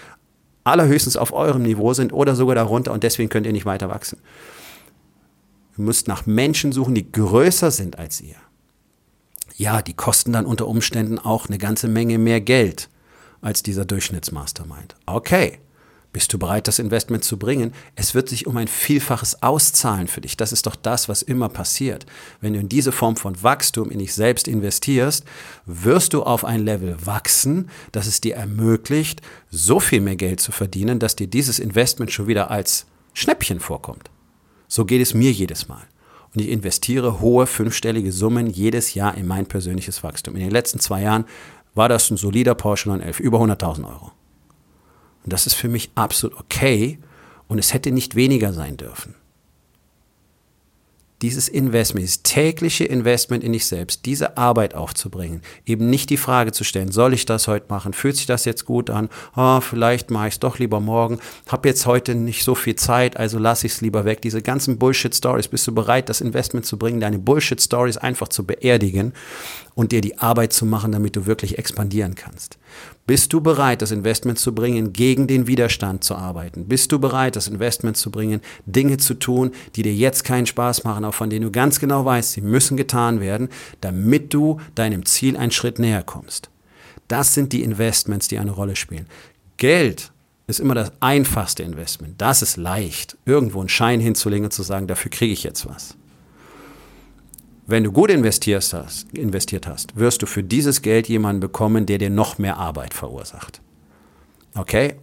allerhöchstens 0.64 1.16
auf 1.16 1.32
eurem 1.32 1.62
Niveau 1.62 1.92
sind 1.94 2.12
oder 2.12 2.34
sogar 2.34 2.54
darunter 2.54 2.92
und 2.92 3.02
deswegen 3.02 3.28
könnt 3.28 3.46
ihr 3.46 3.52
nicht 3.52 3.66
weiter 3.66 3.88
wachsen. 3.88 4.18
Ihr 5.78 5.84
müsst 5.84 6.08
nach 6.08 6.26
Menschen 6.26 6.72
suchen, 6.72 6.94
die 6.94 7.10
größer 7.10 7.70
sind 7.70 7.98
als 7.98 8.20
ihr. 8.20 8.36
Ja, 9.56 9.82
die 9.82 9.94
kosten 9.94 10.32
dann 10.32 10.46
unter 10.46 10.66
Umständen 10.66 11.18
auch 11.18 11.46
eine 11.46 11.58
ganze 11.58 11.88
Menge 11.88 12.18
mehr 12.18 12.40
Geld 12.40 12.88
als 13.40 13.62
dieser 13.62 13.84
Durchschnittsmastermind. 13.84 14.96
Okay, 15.06 15.58
bist 16.12 16.32
du 16.32 16.38
bereit, 16.38 16.66
das 16.66 16.78
Investment 16.78 17.24
zu 17.24 17.38
bringen? 17.38 17.72
Es 17.94 18.14
wird 18.14 18.28
sich 18.28 18.46
um 18.46 18.56
ein 18.56 18.66
Vielfaches 18.66 19.42
auszahlen 19.42 20.08
für 20.08 20.20
dich. 20.20 20.36
Das 20.36 20.52
ist 20.52 20.66
doch 20.66 20.74
das, 20.74 21.08
was 21.08 21.22
immer 21.22 21.48
passiert. 21.48 22.04
Wenn 22.40 22.54
du 22.54 22.60
in 22.60 22.68
diese 22.68 22.90
Form 22.90 23.16
von 23.16 23.40
Wachstum 23.42 23.90
in 23.90 24.00
dich 24.00 24.14
selbst 24.14 24.48
investierst, 24.48 25.24
wirst 25.66 26.12
du 26.12 26.24
auf 26.24 26.44
ein 26.44 26.64
Level 26.64 26.96
wachsen, 27.04 27.70
das 27.92 28.06
es 28.06 28.20
dir 28.20 28.34
ermöglicht, 28.34 29.22
so 29.50 29.78
viel 29.78 30.00
mehr 30.00 30.16
Geld 30.16 30.40
zu 30.40 30.50
verdienen, 30.50 30.98
dass 30.98 31.14
dir 31.14 31.28
dieses 31.28 31.58
Investment 31.60 32.10
schon 32.10 32.26
wieder 32.26 32.50
als 32.50 32.86
Schnäppchen 33.14 33.60
vorkommt. 33.60 34.10
So 34.66 34.84
geht 34.84 35.02
es 35.02 35.14
mir 35.14 35.30
jedes 35.30 35.68
Mal. 35.68 35.82
Und 36.34 36.42
ich 36.42 36.48
investiere 36.48 37.20
hohe 37.20 37.46
fünfstellige 37.46 38.12
Summen 38.12 38.48
jedes 38.48 38.94
Jahr 38.94 39.16
in 39.16 39.26
mein 39.26 39.46
persönliches 39.46 40.02
Wachstum. 40.02 40.34
In 40.34 40.40
den 40.40 40.50
letzten 40.50 40.78
zwei 40.78 41.02
Jahren 41.02 41.24
war 41.74 41.88
das 41.88 42.10
ein 42.10 42.16
solider 42.16 42.54
Porsche 42.54 42.88
911, 42.88 43.20
über 43.20 43.38
100.000 43.38 43.84
Euro. 43.88 44.12
Und 45.24 45.32
das 45.32 45.46
ist 45.46 45.54
für 45.54 45.68
mich 45.68 45.90
absolut 45.94 46.38
okay 46.38 46.98
und 47.48 47.58
es 47.58 47.74
hätte 47.74 47.90
nicht 47.90 48.14
weniger 48.14 48.52
sein 48.52 48.76
dürfen 48.76 49.14
dieses 51.22 51.48
Investment, 51.48 52.02
dieses 52.02 52.22
tägliche 52.22 52.84
Investment 52.84 53.44
in 53.44 53.52
dich 53.52 53.66
selbst, 53.66 54.06
diese 54.06 54.38
Arbeit 54.38 54.74
aufzubringen, 54.74 55.42
eben 55.66 55.90
nicht 55.90 56.08
die 56.08 56.16
Frage 56.16 56.52
zu 56.52 56.64
stellen, 56.64 56.92
soll 56.92 57.12
ich 57.12 57.26
das 57.26 57.46
heute 57.46 57.66
machen? 57.68 57.92
Fühlt 57.92 58.16
sich 58.16 58.26
das 58.26 58.46
jetzt 58.46 58.64
gut 58.64 58.88
an? 58.88 59.10
Oh, 59.36 59.60
vielleicht 59.60 60.10
mache 60.10 60.28
ich 60.28 60.34
es 60.34 60.40
doch 60.40 60.58
lieber 60.58 60.80
morgen. 60.80 61.18
Hab 61.46 61.66
jetzt 61.66 61.84
heute 61.84 62.14
nicht 62.14 62.42
so 62.42 62.54
viel 62.54 62.76
Zeit, 62.76 63.16
also 63.18 63.38
lasse 63.38 63.66
ich 63.66 63.74
es 63.74 63.80
lieber 63.80 64.04
weg. 64.04 64.22
Diese 64.22 64.40
ganzen 64.40 64.78
Bullshit-Stories, 64.78 65.48
bist 65.48 65.66
du 65.66 65.74
bereit, 65.74 66.08
das 66.08 66.22
Investment 66.22 66.64
zu 66.64 66.78
bringen, 66.78 67.00
deine 67.00 67.18
Bullshit-Stories 67.18 67.98
einfach 67.98 68.28
zu 68.28 68.46
beerdigen 68.46 69.12
und 69.80 69.92
dir 69.92 70.02
die 70.02 70.18
Arbeit 70.18 70.52
zu 70.52 70.66
machen, 70.66 70.92
damit 70.92 71.16
du 71.16 71.24
wirklich 71.24 71.56
expandieren 71.56 72.14
kannst? 72.14 72.58
Bist 73.06 73.32
du 73.32 73.40
bereit, 73.40 73.80
das 73.80 73.92
Investment 73.92 74.38
zu 74.38 74.54
bringen, 74.54 74.92
gegen 74.92 75.26
den 75.26 75.46
Widerstand 75.46 76.04
zu 76.04 76.16
arbeiten? 76.16 76.66
Bist 76.66 76.92
du 76.92 76.98
bereit, 76.98 77.34
das 77.34 77.48
Investment 77.48 77.96
zu 77.96 78.10
bringen, 78.10 78.42
Dinge 78.66 78.98
zu 78.98 79.14
tun, 79.14 79.52
die 79.76 79.82
dir 79.82 79.94
jetzt 79.94 80.22
keinen 80.22 80.44
Spaß 80.44 80.84
machen, 80.84 81.06
auch 81.06 81.14
von 81.14 81.30
denen 81.30 81.46
du 81.46 81.50
ganz 81.50 81.80
genau 81.80 82.04
weißt, 82.04 82.32
sie 82.32 82.42
müssen 82.42 82.76
getan 82.76 83.20
werden, 83.20 83.48
damit 83.80 84.34
du 84.34 84.60
deinem 84.74 85.06
Ziel 85.06 85.38
einen 85.38 85.50
Schritt 85.50 85.78
näher 85.78 86.02
kommst? 86.02 86.50
Das 87.08 87.32
sind 87.32 87.54
die 87.54 87.62
Investments, 87.62 88.28
die 88.28 88.38
eine 88.38 88.50
Rolle 88.50 88.76
spielen. 88.76 89.06
Geld 89.56 90.12
ist 90.46 90.60
immer 90.60 90.74
das 90.74 90.92
einfachste 91.00 91.62
Investment. 91.62 92.20
Das 92.20 92.42
ist 92.42 92.58
leicht, 92.58 93.16
irgendwo 93.24 93.60
einen 93.60 93.70
Schein 93.70 94.00
hinzulegen 94.00 94.44
und 94.44 94.52
zu 94.52 94.62
sagen, 94.62 94.88
dafür 94.88 95.10
kriege 95.10 95.32
ich 95.32 95.42
jetzt 95.42 95.66
was. 95.66 95.96
Wenn 97.70 97.84
du 97.84 97.92
gut 97.92 98.10
investiert 98.10 98.72
hast, 98.72 99.06
investiert 99.12 99.68
hast, 99.68 99.96
wirst 99.96 100.22
du 100.22 100.26
für 100.26 100.42
dieses 100.42 100.82
Geld 100.82 101.08
jemanden 101.08 101.38
bekommen, 101.38 101.86
der 101.86 101.98
dir 101.98 102.10
noch 102.10 102.36
mehr 102.36 102.56
Arbeit 102.56 102.94
verursacht. 102.94 103.60
Okay? 104.56 104.96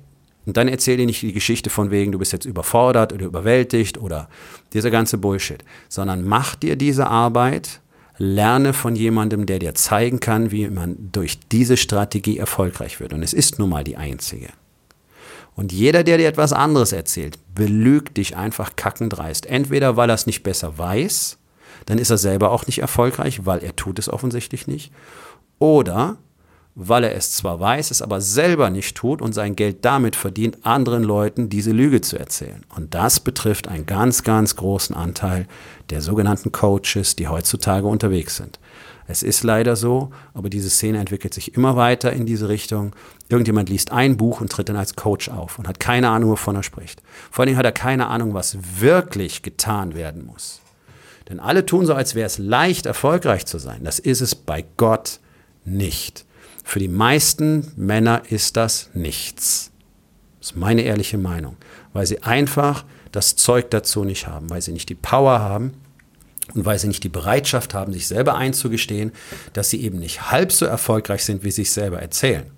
Und 0.45 0.57
dann 0.57 0.67
erzähl 0.67 0.97
dir 0.97 1.05
nicht 1.05 1.21
die 1.21 1.31
Geschichte 1.31 1.69
von 1.69 1.91
wegen, 1.91 2.11
du 2.11 2.19
bist 2.19 2.33
jetzt 2.33 2.43
überfordert 2.43 3.13
oder 3.13 3.25
überwältigt 3.25 3.97
oder 3.97 4.27
dieser 4.73 4.91
ganze 4.91 5.17
Bullshit, 5.17 5.63
sondern 5.87 6.25
mach 6.25 6.55
dir 6.55 6.75
diese 6.75 7.07
Arbeit, 7.07 7.79
lerne 8.17 8.73
von 8.73 8.97
jemandem, 8.97 9.45
der 9.45 9.59
dir 9.59 9.73
zeigen 9.73 10.19
kann, 10.19 10.51
wie 10.51 10.67
man 10.67 10.97
durch 11.13 11.39
diese 11.47 11.77
Strategie 11.77 12.37
erfolgreich 12.37 12.99
wird. 12.99 13.13
Und 13.13 13.23
es 13.23 13.31
ist 13.31 13.59
nun 13.59 13.69
mal 13.69 13.85
die 13.85 13.95
einzige. 13.95 14.49
Und 15.55 15.71
jeder, 15.71 16.03
der 16.03 16.17
dir 16.17 16.27
etwas 16.27 16.51
anderes 16.51 16.91
erzählt, 16.91 17.39
belügt 17.55 18.17
dich 18.17 18.35
einfach 18.35 18.75
kackendreist. 18.75 19.45
Entweder 19.45 19.95
weil 19.95 20.09
er 20.09 20.15
es 20.15 20.25
nicht 20.25 20.43
besser 20.43 20.77
weiß 20.77 21.37
dann 21.87 21.97
ist 21.97 22.11
er 22.11 22.17
selber 22.17 22.51
auch 22.51 22.67
nicht 22.67 22.79
erfolgreich, 22.79 23.45
weil 23.45 23.63
er 23.63 23.75
tut 23.75 23.97
es 23.97 24.09
offensichtlich 24.09 24.67
nicht. 24.67 24.91
Oder 25.57 26.17
weil 26.79 27.05
er 27.05 27.15
es 27.15 27.31
zwar 27.31 27.59
weiß, 27.59 27.89
es 27.89 28.03
aber 28.03 28.21
selber 28.21 28.69
nicht 28.69 28.95
tut 28.95 29.19
und 29.19 29.33
sein 29.33 29.55
Geld 29.55 29.83
damit 29.83 30.15
verdient, 30.15 30.59
anderen 30.63 31.03
Leuten 31.03 31.49
diese 31.49 31.71
Lüge 31.71 32.01
zu 32.01 32.19
erzählen. 32.19 32.63
Und 32.75 32.93
das 32.93 33.19
betrifft 33.19 33.67
einen 33.67 33.87
ganz, 33.87 34.23
ganz 34.23 34.55
großen 34.57 34.95
Anteil 34.95 35.47
der 35.89 36.01
sogenannten 36.01 36.51
Coaches, 36.51 37.15
die 37.15 37.27
heutzutage 37.27 37.87
unterwegs 37.87 38.35
sind. 38.35 38.59
Es 39.07 39.23
ist 39.23 39.43
leider 39.43 39.75
so, 39.75 40.11
aber 40.35 40.49
diese 40.49 40.69
Szene 40.69 40.99
entwickelt 40.99 41.33
sich 41.33 41.55
immer 41.55 41.75
weiter 41.75 42.13
in 42.13 42.27
diese 42.27 42.47
Richtung. 42.47 42.95
Irgendjemand 43.29 43.69
liest 43.69 43.91
ein 43.91 44.17
Buch 44.17 44.41
und 44.41 44.51
tritt 44.51 44.69
dann 44.69 44.75
als 44.75 44.95
Coach 44.95 45.29
auf 45.29 45.57
und 45.57 45.67
hat 45.67 45.79
keine 45.79 46.09
Ahnung, 46.09 46.31
wovon 46.31 46.57
er 46.57 46.63
spricht. 46.63 47.01
Vor 47.31 47.45
allem 47.45 47.57
hat 47.57 47.65
er 47.65 47.71
keine 47.71 48.07
Ahnung, 48.07 48.35
was 48.35 48.57
wirklich 48.79 49.41
getan 49.41 49.95
werden 49.95 50.25
muss. 50.25 50.61
Denn 51.29 51.39
alle 51.39 51.65
tun 51.65 51.85
so, 51.85 51.93
als 51.93 52.15
wäre 52.15 52.27
es 52.27 52.37
leicht, 52.37 52.85
erfolgreich 52.85 53.45
zu 53.45 53.57
sein. 53.57 53.83
Das 53.83 53.99
ist 53.99 54.21
es 54.21 54.35
bei 54.35 54.65
Gott 54.77 55.19
nicht. 55.65 56.25
Für 56.63 56.79
die 56.79 56.87
meisten 56.87 57.71
Männer 57.75 58.23
ist 58.29 58.57
das 58.57 58.89
nichts. 58.93 59.71
Das 60.39 60.51
ist 60.51 60.57
meine 60.57 60.81
ehrliche 60.81 61.17
Meinung. 61.17 61.57
Weil 61.93 62.05
sie 62.05 62.23
einfach 62.23 62.85
das 63.11 63.35
Zeug 63.35 63.69
dazu 63.71 64.03
nicht 64.03 64.27
haben, 64.27 64.49
weil 64.49 64.61
sie 64.61 64.71
nicht 64.71 64.89
die 64.89 64.95
Power 64.95 65.39
haben 65.39 65.73
und 66.53 66.65
weil 66.65 66.79
sie 66.79 66.87
nicht 66.87 67.03
die 67.03 67.09
Bereitschaft 67.09 67.73
haben, 67.73 67.93
sich 67.93 68.07
selber 68.07 68.35
einzugestehen, 68.35 69.11
dass 69.53 69.69
sie 69.69 69.81
eben 69.81 69.99
nicht 69.99 70.31
halb 70.31 70.51
so 70.51 70.65
erfolgreich 70.65 71.23
sind, 71.23 71.43
wie 71.43 71.51
sie 71.51 71.63
sich 71.63 71.71
selber 71.71 71.99
erzählen. 71.99 72.51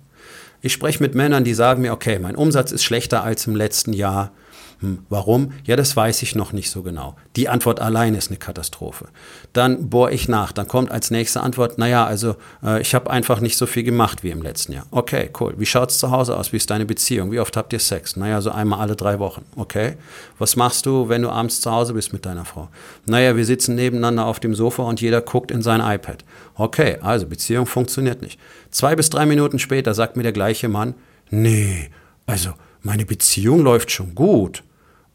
Ich 0.62 0.72
spreche 0.72 1.02
mit 1.02 1.14
Männern, 1.14 1.44
die 1.44 1.54
sagen 1.54 1.82
mir, 1.82 1.92
okay, 1.92 2.18
mein 2.18 2.36
Umsatz 2.36 2.70
ist 2.70 2.84
schlechter 2.84 3.22
als 3.24 3.46
im 3.46 3.56
letzten 3.56 3.92
Jahr. 3.92 4.32
Hm, 4.80 5.04
warum? 5.10 5.52
Ja, 5.64 5.76
das 5.76 5.94
weiß 5.94 6.22
ich 6.22 6.34
noch 6.34 6.52
nicht 6.52 6.70
so 6.70 6.82
genau. 6.82 7.14
Die 7.36 7.50
Antwort 7.50 7.80
allein 7.80 8.14
ist 8.14 8.28
eine 8.28 8.38
Katastrophe. 8.38 9.08
Dann 9.52 9.90
bohre 9.90 10.10
ich 10.12 10.26
nach. 10.26 10.52
Dann 10.52 10.68
kommt 10.68 10.90
als 10.90 11.10
nächste 11.10 11.42
Antwort, 11.42 11.76
naja, 11.76 12.06
also 12.06 12.36
äh, 12.62 12.80
ich 12.80 12.94
habe 12.94 13.10
einfach 13.10 13.40
nicht 13.40 13.58
so 13.58 13.66
viel 13.66 13.82
gemacht 13.82 14.22
wie 14.22 14.30
im 14.30 14.40
letzten 14.40 14.72
Jahr. 14.72 14.86
Okay, 14.90 15.30
cool. 15.38 15.52
Wie 15.58 15.66
schaut 15.66 15.90
es 15.90 15.98
zu 15.98 16.10
Hause 16.10 16.34
aus? 16.34 16.52
Wie 16.52 16.56
ist 16.56 16.70
deine 16.70 16.86
Beziehung? 16.86 17.30
Wie 17.30 17.40
oft 17.40 17.58
habt 17.58 17.74
ihr 17.74 17.78
Sex? 17.78 18.16
Naja, 18.16 18.40
so 18.40 18.50
einmal 18.50 18.80
alle 18.80 18.96
drei 18.96 19.18
Wochen. 19.18 19.44
Okay. 19.54 19.96
Was 20.38 20.56
machst 20.56 20.86
du, 20.86 21.10
wenn 21.10 21.20
du 21.20 21.28
abends 21.28 21.60
zu 21.60 21.70
Hause 21.70 21.92
bist 21.92 22.14
mit 22.14 22.24
deiner 22.24 22.46
Frau? 22.46 22.68
Naja, 23.04 23.36
wir 23.36 23.44
sitzen 23.44 23.74
nebeneinander 23.74 24.24
auf 24.24 24.40
dem 24.40 24.54
Sofa 24.54 24.84
und 24.84 25.02
jeder 25.02 25.20
guckt 25.20 25.50
in 25.50 25.60
sein 25.60 25.82
iPad. 25.82 26.24
Okay, 26.54 26.96
also 27.02 27.26
Beziehung 27.26 27.66
funktioniert 27.66 28.22
nicht. 28.22 28.40
Zwei 28.70 28.96
bis 28.96 29.10
drei 29.10 29.26
Minuten 29.26 29.58
später 29.58 29.92
sagt 29.92 30.16
mir 30.16 30.22
der 30.22 30.32
gleiche 30.32 30.68
Mann, 30.68 30.94
nee, 31.28 31.90
also 32.24 32.54
meine 32.82 33.04
Beziehung 33.04 33.60
läuft 33.60 33.90
schon 33.90 34.14
gut. 34.14 34.62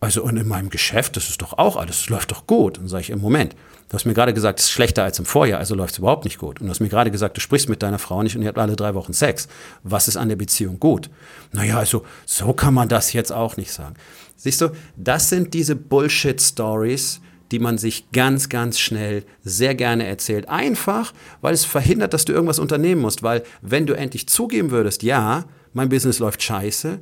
Also 0.05 0.21
und 0.21 0.37
in 0.37 0.47
meinem 0.47 0.69
Geschäft, 0.69 1.17
das 1.17 1.29
ist 1.29 1.41
doch 1.41 1.57
auch 1.57 1.77
alles, 1.77 2.09
läuft 2.09 2.29
doch 2.29 2.45
gut. 2.45 2.77
Und 2.77 2.89
sage 2.89 3.01
ich, 3.01 3.09
im 3.09 3.21
Moment, 3.21 3.55
du 3.89 3.95
hast 3.95 4.05
mir 4.05 4.13
gerade 4.13 4.35
gesagt, 4.35 4.59
es 4.59 4.65
ist 4.65 4.71
schlechter 4.71 5.03
als 5.03 5.17
im 5.17 5.25
Vorjahr, 5.25 5.57
also 5.57 5.73
läuft 5.73 5.93
es 5.93 5.97
überhaupt 5.97 6.25
nicht 6.25 6.37
gut. 6.37 6.61
Und 6.61 6.67
du 6.67 6.69
hast 6.69 6.79
mir 6.79 6.89
gerade 6.89 7.09
gesagt, 7.09 7.35
du 7.35 7.41
sprichst 7.41 7.69
mit 7.69 7.81
deiner 7.81 7.97
Frau 7.97 8.21
nicht 8.21 8.35
und 8.35 8.43
ihr 8.43 8.49
habt 8.49 8.59
alle 8.59 8.75
drei 8.75 8.93
Wochen 8.93 9.13
Sex. 9.13 9.47
Was 9.81 10.07
ist 10.07 10.15
an 10.15 10.29
der 10.29 10.35
Beziehung 10.35 10.79
gut? 10.79 11.09
Naja, 11.53 11.79
also 11.79 12.03
so 12.27 12.53
kann 12.53 12.75
man 12.75 12.87
das 12.87 13.13
jetzt 13.13 13.31
auch 13.31 13.57
nicht 13.57 13.73
sagen. 13.73 13.95
Siehst 14.35 14.61
du, 14.61 14.69
das 14.95 15.29
sind 15.29 15.55
diese 15.55 15.75
Bullshit-Stories, 15.75 17.21
die 17.51 17.57
man 17.57 17.79
sich 17.79 18.11
ganz, 18.11 18.49
ganz 18.49 18.77
schnell 18.77 19.23
sehr 19.43 19.73
gerne 19.73 20.05
erzählt. 20.05 20.49
Einfach, 20.49 21.13
weil 21.41 21.55
es 21.55 21.65
verhindert, 21.65 22.13
dass 22.13 22.25
du 22.25 22.33
irgendwas 22.33 22.59
unternehmen 22.59 23.01
musst. 23.01 23.23
Weil 23.23 23.41
wenn 23.63 23.87
du 23.87 23.95
endlich 23.95 24.29
zugeben 24.29 24.69
würdest, 24.69 25.01
ja, 25.01 25.45
mein 25.73 25.89
Business 25.89 26.19
läuft 26.19 26.43
scheiße, 26.43 26.99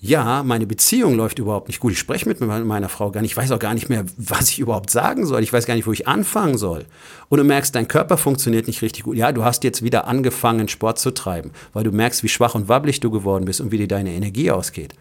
ja, 0.00 0.44
meine 0.44 0.66
Beziehung 0.66 1.16
läuft 1.16 1.40
überhaupt 1.40 1.66
nicht 1.66 1.80
gut. 1.80 1.92
Ich 1.92 1.98
spreche 1.98 2.28
mit 2.28 2.40
meiner 2.40 2.88
Frau 2.88 3.10
gar 3.10 3.20
nicht. 3.20 3.32
Ich 3.32 3.36
weiß 3.36 3.50
auch 3.50 3.58
gar 3.58 3.74
nicht 3.74 3.88
mehr, 3.88 4.04
was 4.16 4.50
ich 4.50 4.60
überhaupt 4.60 4.90
sagen 4.90 5.26
soll. 5.26 5.42
Ich 5.42 5.52
weiß 5.52 5.66
gar 5.66 5.74
nicht, 5.74 5.88
wo 5.88 5.92
ich 5.92 6.06
anfangen 6.06 6.56
soll. 6.56 6.84
Und 7.28 7.38
du 7.38 7.44
merkst, 7.44 7.74
dein 7.74 7.88
Körper 7.88 8.16
funktioniert 8.16 8.68
nicht 8.68 8.80
richtig 8.82 9.02
gut. 9.02 9.16
Ja, 9.16 9.32
du 9.32 9.44
hast 9.44 9.64
jetzt 9.64 9.82
wieder 9.82 10.06
angefangen, 10.06 10.68
Sport 10.68 11.00
zu 11.00 11.10
treiben, 11.10 11.50
weil 11.72 11.82
du 11.82 11.90
merkst, 11.90 12.22
wie 12.22 12.28
schwach 12.28 12.54
und 12.54 12.68
wabbelig 12.68 13.00
du 13.00 13.10
geworden 13.10 13.44
bist 13.44 13.60
und 13.60 13.72
wie 13.72 13.78
dir 13.78 13.88
deine 13.88 14.12
Energie 14.12 14.52
ausgeht. 14.52 14.94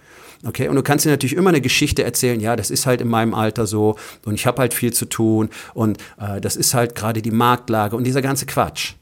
Okay, 0.45 0.67
und 0.67 0.75
du 0.75 0.83
kannst 0.83 1.05
dir 1.05 1.09
natürlich 1.09 1.35
immer 1.35 1.49
eine 1.49 1.61
Geschichte 1.61 2.03
erzählen, 2.03 2.39
ja, 2.39 2.55
das 2.55 2.69
ist 2.69 2.85
halt 2.85 3.01
in 3.01 3.07
meinem 3.07 3.33
Alter 3.33 3.65
so 3.65 3.95
und 4.25 4.35
ich 4.35 4.45
habe 4.45 4.61
halt 4.61 4.73
viel 4.73 4.93
zu 4.93 5.05
tun 5.05 5.49
und 5.73 5.97
äh, 6.19 6.39
das 6.39 6.55
ist 6.55 6.75
halt 6.75 6.93
gerade 6.93 7.23
die 7.23 7.31
Marktlage 7.31 7.95
und 7.95 8.03
dieser 8.03 8.21
ganze 8.21 8.45
Quatsch. 8.45 8.93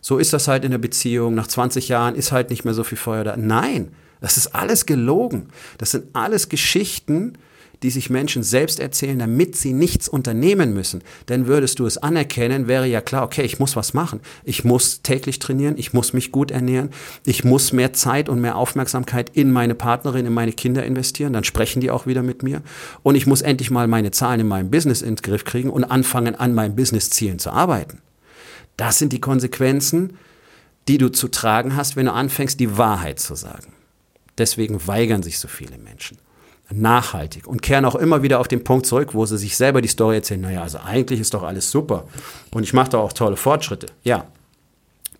So 0.00 0.18
ist 0.18 0.32
das 0.32 0.48
halt 0.48 0.64
in 0.64 0.72
der 0.72 0.78
Beziehung. 0.78 1.34
Nach 1.34 1.46
20 1.46 1.88
Jahren 1.88 2.16
ist 2.16 2.32
halt 2.32 2.50
nicht 2.50 2.64
mehr 2.64 2.74
so 2.74 2.82
viel 2.82 2.98
Feuer 2.98 3.22
da. 3.22 3.36
Nein, 3.36 3.92
das 4.20 4.36
ist 4.36 4.54
alles 4.54 4.86
gelogen. 4.86 5.48
Das 5.78 5.92
sind 5.92 6.06
alles 6.14 6.48
Geschichten, 6.48 7.38
die 7.82 7.90
sich 7.90 8.10
Menschen 8.10 8.42
selbst 8.42 8.78
erzählen, 8.78 9.18
damit 9.18 9.56
sie 9.56 9.72
nichts 9.72 10.08
unternehmen 10.08 10.74
müssen. 10.74 11.02
Denn 11.28 11.46
würdest 11.46 11.78
du 11.78 11.86
es 11.86 11.96
anerkennen, 11.98 12.68
wäre 12.68 12.86
ja 12.86 13.00
klar, 13.00 13.24
okay, 13.24 13.42
ich 13.42 13.58
muss 13.58 13.76
was 13.76 13.94
machen. 13.94 14.20
Ich 14.44 14.64
muss 14.64 15.02
täglich 15.02 15.38
trainieren, 15.38 15.76
ich 15.78 15.92
muss 15.92 16.12
mich 16.12 16.30
gut 16.30 16.50
ernähren, 16.50 16.90
ich 17.24 17.44
muss 17.44 17.72
mehr 17.72 17.92
Zeit 17.92 18.28
und 18.28 18.40
mehr 18.40 18.56
Aufmerksamkeit 18.56 19.30
in 19.30 19.50
meine 19.50 19.74
Partnerin, 19.74 20.26
in 20.26 20.32
meine 20.32 20.52
Kinder 20.52 20.84
investieren, 20.84 21.32
dann 21.32 21.44
sprechen 21.44 21.80
die 21.80 21.90
auch 21.90 22.06
wieder 22.06 22.22
mit 22.22 22.42
mir. 22.42 22.62
Und 23.02 23.14
ich 23.14 23.26
muss 23.26 23.40
endlich 23.40 23.70
mal 23.70 23.88
meine 23.88 24.10
Zahlen 24.10 24.40
in 24.40 24.48
meinem 24.48 24.70
Business 24.70 25.00
in 25.00 25.16
den 25.16 25.22
Griff 25.22 25.44
kriegen 25.44 25.70
und 25.70 25.84
anfangen, 25.84 26.34
an 26.34 26.54
meinen 26.54 26.76
Business-Zielen 26.76 27.38
zu 27.38 27.50
arbeiten. 27.50 28.02
Das 28.76 28.98
sind 28.98 29.12
die 29.12 29.20
Konsequenzen, 29.20 30.18
die 30.88 30.98
du 30.98 31.08
zu 31.10 31.28
tragen 31.28 31.76
hast, 31.76 31.96
wenn 31.96 32.06
du 32.06 32.12
anfängst, 32.12 32.60
die 32.60 32.76
Wahrheit 32.76 33.20
zu 33.20 33.34
sagen. 33.34 33.79
Deswegen 34.40 34.86
weigern 34.88 35.22
sich 35.22 35.38
so 35.38 35.48
viele 35.48 35.76
Menschen. 35.76 36.16
Nachhaltig 36.72 37.46
und 37.46 37.60
kehren 37.60 37.84
auch 37.84 37.94
immer 37.94 38.22
wieder 38.22 38.40
auf 38.40 38.48
den 38.48 38.64
Punkt 38.64 38.86
zurück, 38.86 39.12
wo 39.12 39.26
sie 39.26 39.36
sich 39.36 39.56
selber 39.56 39.82
die 39.82 39.88
Story 39.88 40.16
erzählen, 40.16 40.40
naja, 40.40 40.62
also 40.62 40.78
eigentlich 40.78 41.20
ist 41.20 41.34
doch 41.34 41.42
alles 41.42 41.70
super 41.70 42.06
und 42.52 42.62
ich 42.62 42.72
mache 42.72 42.90
da 42.90 42.98
auch 42.98 43.12
tolle 43.12 43.36
Fortschritte. 43.36 43.88
Ja, 44.02 44.28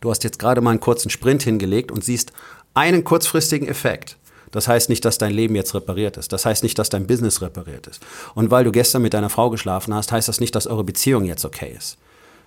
du 0.01 0.11
hast 0.11 0.25
jetzt 0.25 0.39
gerade 0.39 0.63
mal 0.63 0.71
einen 0.71 0.81
kurzen 0.81 1.11
Sprint 1.11 1.43
hingelegt 1.43 1.93
und 1.93 2.03
siehst 2.03 2.33
einen 2.73 3.05
kurzfristigen 3.05 3.69
Effekt. 3.69 4.17
Das 4.53 4.69
heißt 4.69 4.89
nicht, 4.89 5.05
dass 5.05 5.19
dein 5.19 5.35
Leben 5.35 5.55
jetzt 5.55 5.75
repariert 5.75 6.17
ist. 6.17 6.33
Das 6.33 6.47
heißt 6.47 6.63
nicht, 6.63 6.79
dass 6.79 6.89
dein 6.89 7.07
Business 7.07 7.43
repariert 7.43 7.89
ist. 7.89 8.01
Und 8.35 8.51
weil 8.51 8.65
du 8.65 8.73
gestern 8.73 9.03
mit 9.03 9.13
deiner 9.13 9.29
Frau 9.29 9.51
geschlafen 9.51 9.93
hast, 9.93 10.13
heißt 10.13 10.29
das 10.29 10.41
nicht, 10.41 10.55
dass 10.55 10.67
eure 10.67 10.85
Beziehung 10.85 11.27
jetzt 11.27 11.45
okay 11.45 11.75
ist. 11.77 11.99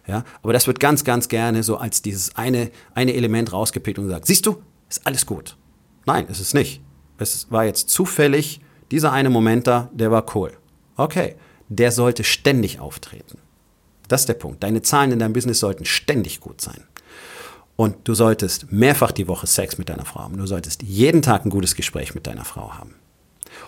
Ja, 0.08 0.24
aber 0.42 0.54
das 0.54 0.66
wird 0.66 0.80
ganz, 0.80 1.04
ganz 1.04 1.28
gerne 1.28 1.62
so 1.62 1.78
als 1.78 2.02
dieses 2.02 2.36
eine, 2.36 2.72
eine 2.96 3.14
Element 3.14 3.54
rausgepickt 3.54 4.00
und 4.00 4.06
gesagt, 4.06 4.26
siehst 4.26 4.46
du, 4.48 4.62
ist 4.90 5.06
alles 5.06 5.26
gut. 5.26 5.56
Nein, 6.06 6.28
ist 6.28 6.40
es 6.40 6.54
nicht. 6.54 6.82
Es 7.18 7.52
war 7.52 7.66
jetzt 7.66 7.90
zufällig, 7.90 8.60
dieser 8.92 9.12
eine 9.12 9.30
Moment 9.30 9.68
da, 9.68 9.90
der 9.94 10.12
war 10.12 10.36
cool. 10.36 10.52
Okay, 10.98 11.36
der 11.70 11.92
sollte 11.92 12.24
ständig 12.24 12.80
auftreten. 12.80 13.38
Das 14.08 14.22
ist 14.22 14.30
der 14.30 14.34
Punkt. 14.36 14.64
Deine 14.64 14.82
Zahlen 14.82 15.12
in 15.12 15.20
deinem 15.20 15.34
Business 15.34 15.60
sollten 15.60 15.86
ständig 15.86 16.42
gut 16.42 16.62
sein. 16.62 16.84
Und 17.76 18.08
du 18.08 18.14
solltest 18.14 18.72
mehrfach 18.72 19.12
die 19.12 19.28
Woche 19.28 19.48
Sex 19.48 19.78
mit 19.78 19.90
deiner 19.90 20.06
Frau 20.06 20.22
haben. 20.22 20.38
Du 20.38 20.46
solltest 20.46 20.84
jeden 20.84 21.22
Tag 21.22 21.46
ein 21.46 21.50
gutes 21.50 21.76
Gespräch 21.76 22.14
mit 22.14 22.28
deiner 22.28 22.46
Frau 22.46 22.74
haben. 22.74 22.96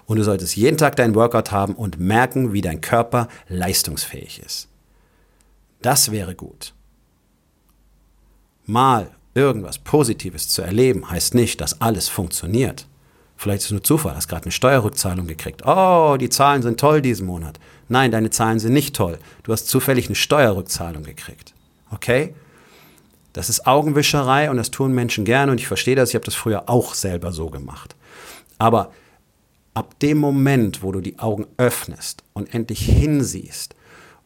Und 0.06 0.18
du 0.18 0.24
solltest 0.24 0.56
jeden 0.56 0.78
Tag 0.78 0.96
deinen 0.96 1.16
Workout 1.16 1.52
haben 1.52 1.74
und 1.74 2.00
merken, 2.00 2.54
wie 2.54 2.62
dein 2.62 2.82
Körper 2.82 3.28
leistungsfähig 3.48 4.42
ist. 4.46 4.68
Das 5.82 6.12
wäre 6.12 6.36
gut. 6.36 6.74
Mal 8.66 9.15
irgendwas 9.36 9.78
Positives 9.78 10.50
zu 10.50 10.64
erleben, 10.64 11.10
heißt 11.10 11.36
nicht, 11.36 11.62
dass 11.62 11.82
alles 11.82 12.08
funktioniert. 12.08 12.88
Vielleicht 13.38 13.60
ist 13.60 13.66
es 13.66 13.72
nur 13.72 13.84
Zufall, 13.84 14.16
hast 14.16 14.30
gerade 14.30 14.46
eine 14.46 14.52
Steuerrückzahlung 14.52 15.28
gekriegt. 15.28 15.62
Oh, 15.66 16.16
die 16.20 16.30
Zahlen 16.30 16.62
sind 16.62 16.80
toll 16.80 17.02
diesen 17.02 17.28
Monat. 17.28 17.60
Nein, 17.90 18.12
deine 18.12 18.30
Zahlen 18.30 18.60
sind 18.60 18.74
nicht 18.74 18.96
toll. 18.96 19.20
Du 19.44 19.52
hast 19.52 19.68
zufällig 19.68 20.08
eine 20.08 20.16
Steuerrückzahlung 20.16 21.04
gekriegt. 21.04 21.54
Okay? 21.92 22.34
Das 23.34 23.50
ist 23.50 23.68
Augenwischerei 23.68 24.50
und 24.50 24.56
das 24.56 24.72
tun 24.72 24.94
Menschen 24.94 25.26
gerne 25.26 25.52
und 25.52 25.60
ich 25.60 25.68
verstehe 25.68 25.96
das. 25.98 26.10
Ich 26.10 26.16
habe 26.16 26.26
das 26.26 26.36
früher 26.36 26.70
auch 26.70 26.94
selber 26.94 27.34
so 27.34 27.50
gemacht. 27.50 27.96
Aber 28.58 28.94
ab 29.74 30.00
dem 30.00 30.18
Moment, 30.18 30.82
wo 30.82 30.94
du 30.94 31.02
die 31.02 31.20
Augen 31.20 31.46
öffnest 31.58 32.24
und 32.34 32.54
endlich 32.54 32.80
hinsiehst 32.80 33.76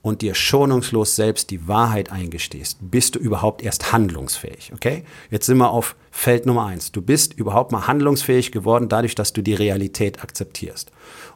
und 0.02 0.22
dir 0.22 0.34
schonungslos 0.34 1.16
selbst 1.16 1.50
die 1.50 1.68
Wahrheit 1.68 2.12
eingestehst, 2.12 2.78
bist 2.82 3.16
du 3.16 3.20
überhaupt 3.20 3.62
erst 3.62 3.92
handlungsfähig. 3.92 4.72
Okay? 4.74 5.04
Jetzt 5.30 5.46
sind 5.46 5.58
wir 5.58 5.72
auf 5.72 5.96
Feld 6.12 6.46
Nummer 6.46 6.66
eins. 6.66 6.92
Du 6.92 7.02
bist 7.02 7.34
überhaupt 7.34 7.72
mal 7.72 7.88
handlungsfähig 7.88 8.52
geworden, 8.52 8.88
dadurch, 8.90 9.16
dass 9.16 9.34
du 9.34 9.42
die 9.42 9.54
Realität 9.54 10.24
akzeptierst. 10.24 10.92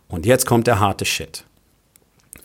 Und 0.07 0.25
jetzt 0.25 0.45
kommt 0.45 0.67
der 0.67 0.79
harte 0.79 1.05
Shit. 1.05 1.45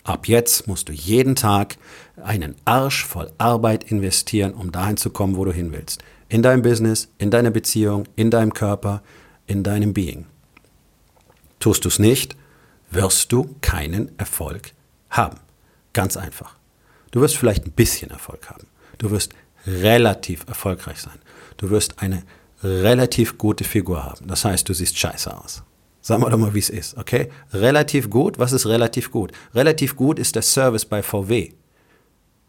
Ab 0.02 0.26
jetzt 0.26 0.66
musst 0.66 0.88
du 0.88 0.92
jeden 0.92 1.36
Tag 1.36 1.76
einen 2.16 2.56
Arsch 2.64 3.04
voll 3.04 3.30
Arbeit 3.38 3.84
investieren, 3.84 4.54
um 4.54 4.72
dahin 4.72 4.96
zu 4.96 5.10
kommen, 5.10 5.36
wo 5.36 5.44
du 5.44 5.52
hin 5.52 5.72
willst. 5.72 6.02
In 6.28 6.42
deinem 6.42 6.62
Business, 6.62 7.08
in 7.18 7.30
deiner 7.30 7.50
Beziehung, 7.50 8.04
in 8.16 8.30
deinem 8.30 8.54
Körper, 8.54 9.02
in 9.46 9.62
deinem 9.62 9.92
Being. 9.92 10.26
Tust 11.60 11.84
du 11.84 11.88
es 11.88 11.98
nicht, 11.98 12.36
wirst 12.90 13.32
du 13.32 13.54
keinen 13.60 14.18
Erfolg 14.18 14.72
haben. 15.10 15.40
Ganz 15.98 16.16
einfach. 16.16 16.54
Du 17.10 17.20
wirst 17.20 17.36
vielleicht 17.36 17.66
ein 17.66 17.72
bisschen 17.72 18.12
Erfolg 18.12 18.48
haben. 18.50 18.68
Du 18.98 19.10
wirst 19.10 19.32
relativ 19.66 20.44
erfolgreich 20.46 21.00
sein. 21.00 21.18
Du 21.56 21.70
wirst 21.70 22.00
eine 22.00 22.22
relativ 22.62 23.36
gute 23.36 23.64
Figur 23.64 24.04
haben. 24.04 24.28
Das 24.28 24.44
heißt, 24.44 24.68
du 24.68 24.74
siehst 24.74 24.96
scheiße 24.96 25.36
aus. 25.36 25.64
Sagen 26.00 26.22
wir 26.22 26.30
doch 26.30 26.38
mal, 26.38 26.54
wie 26.54 26.60
es 26.60 26.70
ist, 26.70 26.96
okay? 26.96 27.32
Relativ 27.52 28.10
gut, 28.10 28.38
was 28.38 28.52
ist 28.52 28.66
relativ 28.66 29.10
gut? 29.10 29.32
Relativ 29.56 29.96
gut 29.96 30.20
ist 30.20 30.36
der 30.36 30.42
Service 30.42 30.84
bei 30.84 31.02
VW. 31.02 31.50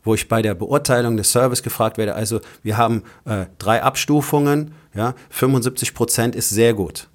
Wo 0.04 0.14
ich 0.14 0.28
bei 0.28 0.44
der 0.44 0.54
Beurteilung 0.54 1.18
des 1.18 1.32
Service 1.32 1.64
gefragt 1.64 1.98
werde, 1.98 2.14
also 2.14 2.42
wir 2.62 2.78
haben 2.78 3.02
äh, 3.26 3.48
drei 3.58 3.82
Abstufungen, 3.82 4.76
ja, 4.94 5.16
75 5.32 5.96
Prozent 5.96 6.36
ist 6.36 6.52
sehr 6.52 6.76
gut. 6.76 7.10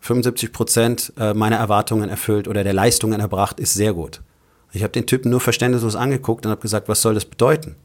75 0.00 0.52
Prozent 0.52 1.12
äh, 1.16 1.34
meiner 1.34 1.58
Erwartungen 1.58 2.10
erfüllt 2.10 2.48
oder 2.48 2.64
der 2.64 2.74
Leistungen 2.74 3.20
erbracht, 3.20 3.60
ist 3.60 3.74
sehr 3.74 3.92
gut. 3.92 4.20
Ich 4.74 4.82
habe 4.82 4.92
den 4.92 5.06
Typen 5.06 5.30
nur 5.30 5.40
verständnislos 5.40 5.94
angeguckt 5.94 6.44
und 6.44 6.50
habe 6.50 6.60
gesagt, 6.60 6.88
was 6.88 7.00
soll 7.00 7.14
das 7.14 7.24
bedeuten? 7.24 7.76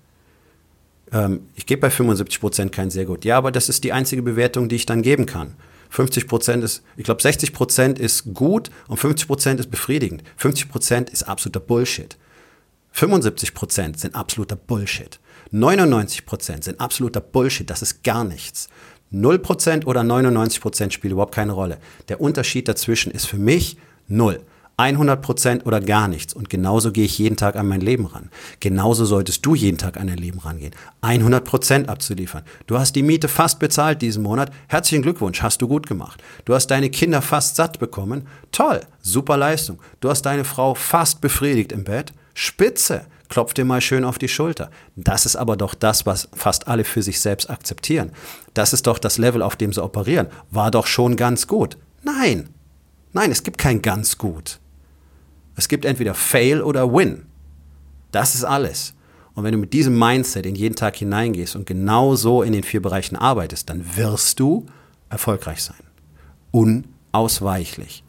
Ähm, 1.12 1.42
ich 1.56 1.68
gebe 1.68 1.82
bei 1.82 1.90
75 1.92 2.40
Prozent 2.40 2.72
kein 2.72 2.90
sehr 2.90 3.06
gut. 3.06 3.24
Ja, 3.26 3.38
aber 3.38 3.52
das 3.52 3.70
ist 3.70 3.84
die 3.84 3.94
einzige 3.94 4.24
Bewertung, 4.24 4.70
die 4.70 4.76
ich 4.76 4.88
dann 4.88 5.04
geben 5.04 5.28
kann. 5.28 5.54
50 5.92 6.28
Prozent 6.28 6.64
ist, 6.64 6.84
ich 6.98 7.04
glaube, 7.04 7.22
60 7.22 7.54
Prozent 7.54 8.00
ist 8.00 8.34
gut 8.34 8.70
und 8.88 8.98
50 8.98 9.28
Prozent 9.28 9.60
ist 9.60 9.70
befriedigend. 9.72 10.24
50 10.38 10.70
Prozent 10.70 11.10
ist 11.12 11.24
absoluter 11.24 11.60
Bullshit. 11.60 12.18
75 12.92 13.54
Prozent 13.54 14.00
sind 14.00 14.16
absoluter 14.16 14.56
Bullshit. 14.56 15.20
99 15.52 16.26
Prozent 16.26 16.64
sind 16.64 16.80
absoluter 16.80 17.22
Bullshit. 17.22 17.70
Das 17.70 17.84
ist 17.84 18.04
gar 18.04 18.24
nichts. 18.24 18.68
0 19.12 19.40
Prozent 19.40 19.86
oder 19.88 20.04
99 20.04 20.60
Prozent 20.60 20.94
spielt 20.94 21.14
überhaupt 21.14 21.34
keine 21.36 21.54
Rolle. 21.54 21.78
Der 22.08 22.20
Unterschied 22.20 22.68
dazwischen 22.68 23.12
ist 23.12 23.26
für 23.26 23.38
mich 23.38 23.78
null. 24.08 24.42
100 24.80 25.22
Prozent 25.22 25.66
oder 25.66 25.82
gar 25.82 26.08
nichts. 26.08 26.34
Und 26.34 26.50
genauso 26.50 26.94
gehe 26.94 27.04
ich 27.04 27.18
jeden 27.18 27.36
Tag 27.36 27.58
an 27.58 27.68
mein 27.68 27.82
Leben 27.82 28.06
ran. 28.06 28.30
Genauso 28.62 29.04
solltest 29.04 29.46
du 29.46 29.54
jeden 29.54 29.78
Tag 29.78 30.00
an 30.00 30.08
dein 30.08 30.18
Leben 30.18 30.40
rangehen. 30.40 30.74
100 31.02 31.44
Prozent 31.44 31.90
abzuliefern. 31.90 32.44
Du 32.66 32.80
hast 32.80 32.96
die 32.96 33.04
Miete 33.04 33.28
fast 33.28 33.60
bezahlt 33.60 34.02
diesen 34.02 34.24
Monat. 34.24 34.52
Herzlichen 34.70 35.02
Glückwunsch, 35.02 35.42
hast 35.42 35.62
du 35.62 35.68
gut 35.68 35.86
gemacht. 35.86 36.24
Du 36.46 36.56
hast 36.56 36.68
deine 36.68 36.90
Kinder 36.90 37.22
fast 37.22 37.58
satt 37.58 37.78
bekommen. 37.80 38.26
Toll, 38.54 38.80
super 39.02 39.36
Leistung. 39.36 39.80
Du 40.00 40.10
hast 40.10 40.22
deine 40.22 40.46
Frau 40.46 40.76
fast 40.76 41.20
befriedigt 41.20 41.74
im 41.74 41.84
Bett. 41.84 42.14
Spitze. 42.34 43.06
Klopf 43.28 43.54
dir 43.54 43.66
mal 43.66 43.82
schön 43.82 44.06
auf 44.06 44.18
die 44.18 44.30
Schulter. 44.30 44.72
Das 44.96 45.26
ist 45.26 45.36
aber 45.36 45.58
doch 45.58 45.76
das, 45.76 46.06
was 46.06 46.30
fast 46.34 46.70
alle 46.70 46.86
für 46.86 47.04
sich 47.04 47.20
selbst 47.20 47.50
akzeptieren. 47.50 48.12
Das 48.54 48.72
ist 48.72 48.88
doch 48.88 48.98
das 48.98 49.18
Level, 49.18 49.42
auf 49.42 49.58
dem 49.58 49.74
sie 49.74 49.84
operieren. 49.84 50.28
War 50.52 50.72
doch 50.72 50.88
schon 50.88 51.18
ganz 51.18 51.48
gut. 51.48 51.78
Nein. 52.02 52.50
Nein, 53.12 53.32
es 53.32 53.44
gibt 53.44 53.58
kein 53.58 53.82
ganz 53.82 54.18
gut. 54.18 54.60
Es 55.60 55.68
gibt 55.68 55.84
entweder 55.84 56.14
Fail 56.14 56.62
oder 56.62 56.94
Win. 56.94 57.26
Das 58.14 58.34
ist 58.34 58.46
alles. 58.46 58.94
Und 59.34 59.44
wenn 59.44 59.52
du 59.52 59.58
mit 59.58 59.74
diesem 59.74 60.00
Mindset 60.00 60.46
in 60.46 60.56
jeden 60.56 60.78
Tag 60.78 60.96
hineingehst 60.96 61.54
und 61.58 61.66
genau 61.66 62.16
so 62.16 62.44
in 62.44 62.54
den 62.54 62.64
vier 62.64 62.82
Bereichen 62.82 63.18
arbeitest, 63.18 63.70
dann 63.70 63.98
wirst 63.98 64.40
du 64.40 64.68
erfolgreich 65.10 65.62
sein. 65.62 65.84
Unausweichlich. 66.52 68.06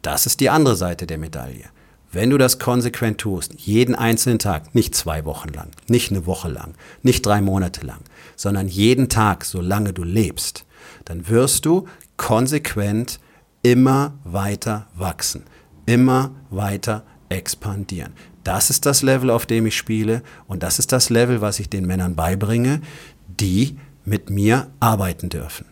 Das 0.00 0.26
ist 0.26 0.38
die 0.38 0.48
andere 0.48 0.76
Seite 0.76 1.08
der 1.08 1.18
Medaille. 1.18 1.64
Wenn 2.12 2.30
du 2.30 2.38
das 2.38 2.60
konsequent 2.60 3.18
tust, 3.18 3.54
jeden 3.58 3.96
einzelnen 3.96 4.38
Tag, 4.38 4.72
nicht 4.72 4.94
zwei 4.94 5.24
Wochen 5.24 5.48
lang, 5.48 5.72
nicht 5.88 6.12
eine 6.12 6.24
Woche 6.24 6.48
lang, 6.48 6.74
nicht 7.02 7.26
drei 7.26 7.40
Monate 7.40 7.84
lang, 7.84 7.98
sondern 8.36 8.68
jeden 8.68 9.08
Tag, 9.08 9.44
solange 9.44 9.92
du 9.92 10.04
lebst, 10.04 10.64
dann 11.04 11.28
wirst 11.28 11.66
du 11.66 11.88
konsequent 12.16 13.18
immer 13.64 14.14
weiter 14.22 14.86
wachsen 14.94 15.42
immer 15.86 16.32
weiter 16.50 17.04
expandieren. 17.28 18.12
Das 18.44 18.70
ist 18.70 18.86
das 18.86 19.02
Level, 19.02 19.30
auf 19.30 19.46
dem 19.46 19.66
ich 19.66 19.76
spiele 19.76 20.22
und 20.46 20.62
das 20.62 20.78
ist 20.78 20.92
das 20.92 21.10
Level, 21.10 21.40
was 21.40 21.58
ich 21.58 21.68
den 21.68 21.86
Männern 21.86 22.14
beibringe, 22.14 22.80
die 23.28 23.76
mit 24.04 24.30
mir 24.30 24.68
arbeiten 24.78 25.28
dürfen. 25.28 25.66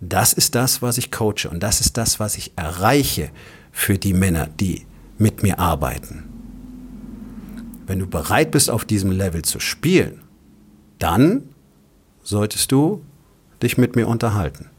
Das 0.00 0.32
ist 0.32 0.54
das, 0.54 0.82
was 0.82 0.98
ich 0.98 1.10
coache 1.10 1.48
und 1.50 1.62
das 1.62 1.80
ist 1.80 1.96
das, 1.96 2.20
was 2.20 2.36
ich 2.36 2.52
erreiche 2.56 3.30
für 3.72 3.98
die 3.98 4.12
Männer, 4.12 4.46
die 4.46 4.86
mit 5.18 5.42
mir 5.42 5.58
arbeiten. 5.58 6.24
Wenn 7.86 7.98
du 7.98 8.06
bereit 8.06 8.50
bist, 8.50 8.70
auf 8.70 8.84
diesem 8.84 9.10
Level 9.10 9.42
zu 9.42 9.60
spielen, 9.60 10.20
dann 10.98 11.48
solltest 12.22 12.70
du 12.72 13.02
dich 13.62 13.76
mit 13.76 13.96
mir 13.96 14.08
unterhalten. 14.08 14.70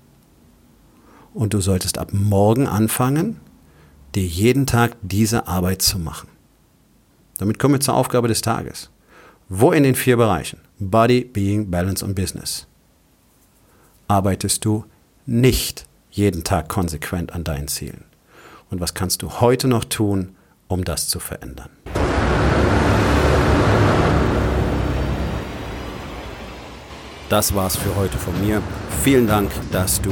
Und 1.33 1.53
du 1.53 1.59
solltest 1.59 1.97
ab 1.97 2.09
morgen 2.13 2.67
anfangen, 2.67 3.39
dir 4.15 4.25
jeden 4.25 4.65
Tag 4.65 4.95
diese 5.01 5.47
Arbeit 5.47 5.82
zu 5.82 5.99
machen. 5.99 6.30
Damit 7.38 7.60
kommen 7.60 7.75
wir 7.75 7.82
zur 7.82 7.95
Aufgabe 7.95 8.28
des 8.28 8.41
Tages. 8.41 8.89
Wo 9.49 9.71
in 9.71 9.84
den 9.84 9.95
vier 9.95 10.17
Bereichen 10.17 10.60
Body, 10.80 11.23
Being, 11.23 11.69
Balance 11.69 12.04
und 12.04 12.15
Business 12.15 12.67
arbeitest 14.08 14.65
du 14.65 14.86
nicht 15.25 15.86
jeden 16.10 16.43
Tag 16.43 16.69
konsequent 16.69 17.34
an 17.34 17.43
deinen 17.43 17.67
Zielen? 17.67 18.06
Und 18.69 18.80
was 18.80 18.93
kannst 18.93 19.21
du 19.21 19.41
heute 19.41 19.67
noch 19.67 19.84
tun, 19.84 20.36
um 20.67 20.84
das 20.84 21.08
zu 21.08 21.19
verändern? 21.19 21.69
Das 27.30 27.56
war's 27.56 27.75
für 27.75 27.95
heute 27.95 28.17
von 28.17 28.39
mir. 28.45 28.62
Vielen 29.04 29.28
Dank, 29.28 29.51
dass 29.71 29.99
du 30.01 30.12